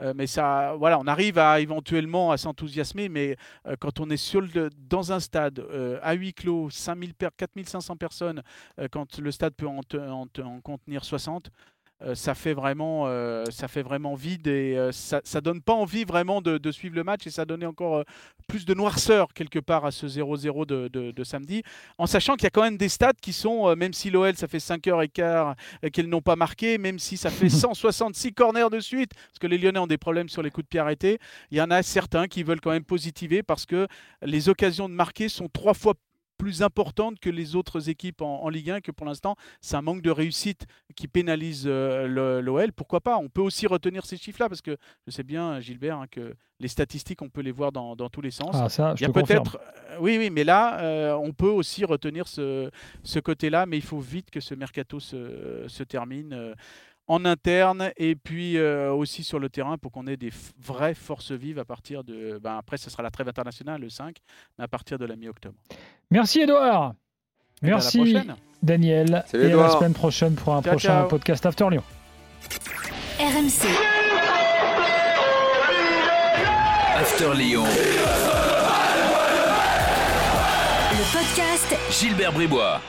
Euh, 0.00 0.12
mais 0.14 0.26
ça, 0.26 0.74
voilà, 0.78 0.98
on 0.98 1.06
arrive 1.06 1.38
à 1.38 1.60
éventuellement 1.60 2.30
à 2.30 2.36
s'enthousiasmer, 2.36 3.08
mais 3.08 3.36
euh, 3.66 3.76
quand 3.78 4.00
on 4.00 4.10
est 4.10 4.16
sur 4.16 4.40
le, 4.40 4.70
dans 4.88 5.12
un 5.12 5.20
stade 5.20 5.64
à 6.02 6.12
huis 6.14 6.34
clos, 6.34 6.70
5000 6.70 7.14
per, 7.14 7.28
4500 7.36 7.96
personnes, 7.96 8.42
quand 8.90 9.18
le 9.18 9.30
stade 9.30 9.54
peut 9.54 9.66
en 9.66 9.82
contenir 10.62 11.04
60, 11.04 11.50
euh, 12.02 12.14
ça 12.14 12.34
fait 12.34 12.52
vraiment, 12.52 13.04
euh, 13.06 13.44
ça 13.50 13.68
fait 13.68 13.82
vraiment 13.82 14.14
vide 14.14 14.46
et 14.48 14.76
euh, 14.76 14.92
ça, 14.92 15.20
ça 15.24 15.40
donne 15.40 15.62
pas 15.62 15.72
envie 15.72 16.04
vraiment 16.04 16.42
de, 16.42 16.58
de 16.58 16.70
suivre 16.70 16.94
le 16.94 17.04
match 17.04 17.26
et 17.26 17.30
ça 17.30 17.44
donnait 17.46 17.66
encore 17.66 18.04
plus 18.48 18.64
de 18.66 18.74
noirceur 18.74 19.32
quelque 19.32 19.58
part 19.58 19.84
à 19.86 19.90
ce 19.90 20.06
0-0 20.06 20.66
de, 20.66 20.88
de- 20.88 21.10
de 21.10 21.24
samedi, 21.24 21.62
en 21.98 22.06
sachant 22.06 22.34
qu'il 22.34 22.44
y 22.44 22.46
a 22.48 22.50
quand 22.50 22.62
même 22.62 22.76
des 22.76 22.88
stats 22.90 23.12
qui 23.20 23.32
sont, 23.32 23.74
même 23.76 23.92
si 23.94 24.10
l'OL 24.10 24.36
ça 24.36 24.46
fait 24.46 24.60
5 24.60 24.86
heures 24.88 25.02
et 25.02 25.08
quart 25.08 25.56
qu'elles 25.92 26.08
n'ont 26.08 26.20
pas 26.20 26.36
marqué, 26.36 26.78
même 26.78 26.98
si 26.98 27.16
ça 27.16 27.30
fait 27.30 27.48
166 27.74 28.32
corners 28.34 28.68
de 28.70 28.80
suite, 28.80 29.12
parce 29.14 29.38
que 29.40 29.46
les 29.46 29.58
Lyonnais 29.58 29.78
ont 29.78 29.86
des 29.86 29.98
problèmes 29.98 30.28
sur 30.28 30.42
les 30.42 30.50
coups 30.50 30.64
de 30.66 30.68
pied 30.68 30.80
arrêtés, 30.80 31.18
il 31.50 31.56
y 31.58 31.62
en 31.62 31.70
a 31.70 31.82
certains 31.82 32.28
qui 32.28 32.42
veulent 32.42 32.60
quand 32.60 32.70
même 32.72 32.84
positiver 32.84 33.42
parce 33.42 33.64
que 33.66 33.86
les 34.22 34.48
occasions 34.48 34.88
de 34.88 34.94
marquer 34.94 35.28
sont 35.28 35.48
trois 35.48 35.74
fois 35.74 35.94
plus 36.46 36.62
importantes 36.62 37.18
que 37.18 37.28
les 37.28 37.56
autres 37.56 37.88
équipes 37.88 38.22
en, 38.22 38.44
en 38.44 38.48
Ligue 38.48 38.70
1, 38.70 38.80
que 38.80 38.92
pour 38.92 39.04
l'instant, 39.04 39.34
c'est 39.60 39.74
un 39.74 39.82
manque 39.82 40.00
de 40.00 40.12
réussite 40.12 40.64
qui 40.94 41.08
pénalise 41.08 41.64
euh, 41.66 42.06
l'OL. 42.40 42.72
Pourquoi 42.72 43.00
pas? 43.00 43.16
On 43.16 43.28
peut 43.28 43.40
aussi 43.40 43.66
retenir 43.66 44.06
ces 44.06 44.16
chiffres-là, 44.16 44.48
parce 44.48 44.62
que 44.62 44.76
je 45.08 45.10
sais 45.10 45.24
bien, 45.24 45.58
Gilbert, 45.58 45.98
hein, 45.98 46.06
que 46.08 46.36
les 46.60 46.68
statistiques, 46.68 47.20
on 47.20 47.28
peut 47.28 47.40
les 47.40 47.50
voir 47.50 47.72
dans, 47.72 47.96
dans 47.96 48.08
tous 48.08 48.20
les 48.20 48.30
sens. 48.30 48.54
Ah, 48.54 48.68
ça, 48.68 48.94
Il 48.96 49.02
y 49.02 49.06
a 49.06 49.12
peut-être, 49.12 49.58
euh, 49.90 49.96
oui, 49.98 50.18
oui, 50.18 50.30
mais 50.30 50.44
là, 50.44 50.80
euh, 50.82 51.14
on 51.14 51.32
peut 51.32 51.50
aussi 51.50 51.84
retenir 51.84 52.28
ce, 52.28 52.70
ce 53.02 53.18
côté-là, 53.18 53.66
mais 53.66 53.76
il 53.76 53.82
faut 53.82 53.98
vite 53.98 54.30
que 54.30 54.38
ce 54.38 54.54
mercato 54.54 55.00
se, 55.00 55.64
se 55.66 55.82
termine 55.82 56.54
en 57.08 57.24
interne 57.24 57.92
et 57.96 58.16
puis 58.16 58.58
euh, 58.58 58.90
aussi 58.92 59.22
sur 59.22 59.38
le 59.38 59.48
terrain 59.48 59.78
pour 59.78 59.92
qu'on 59.92 60.06
ait 60.06 60.16
des 60.16 60.32
vraies 60.60 60.94
forces 60.94 61.30
vives 61.32 61.58
à 61.58 61.64
partir 61.64 62.02
de. 62.04 62.38
Ben, 62.42 62.56
après, 62.58 62.76
ce 62.78 62.90
sera 62.90 63.02
la 63.02 63.10
trêve 63.10 63.28
internationale 63.28 63.80
le 63.80 63.88
5, 63.88 64.16
mais 64.58 64.64
à 64.64 64.68
partir 64.68 64.98
de 64.98 65.04
la 65.06 65.14
mi-octobre. 65.16 65.54
Merci 66.10 66.40
Edouard. 66.40 66.94
Et 67.62 67.66
ben, 67.66 67.72
à 67.72 67.76
Merci 67.76 68.12
la. 68.12 68.22
Daniel. 68.62 69.24
Salut, 69.26 69.48
et 69.48 69.52
à 69.52 69.56
la 69.56 69.70
semaine 69.70 69.94
prochaine 69.94 70.34
pour 70.34 70.54
un 70.54 70.62
Ciao, 70.62 70.72
prochain 70.72 70.88
ciao. 70.88 71.08
podcast 71.08 71.46
After 71.46 71.68
Lyon. 71.70 71.82
RMC, 73.18 73.66
After 76.98 77.34
Lyon. 77.34 77.64
le 80.92 81.12
podcast 81.12 81.76
Gilbert 81.90 82.32
Bribois. 82.32 82.80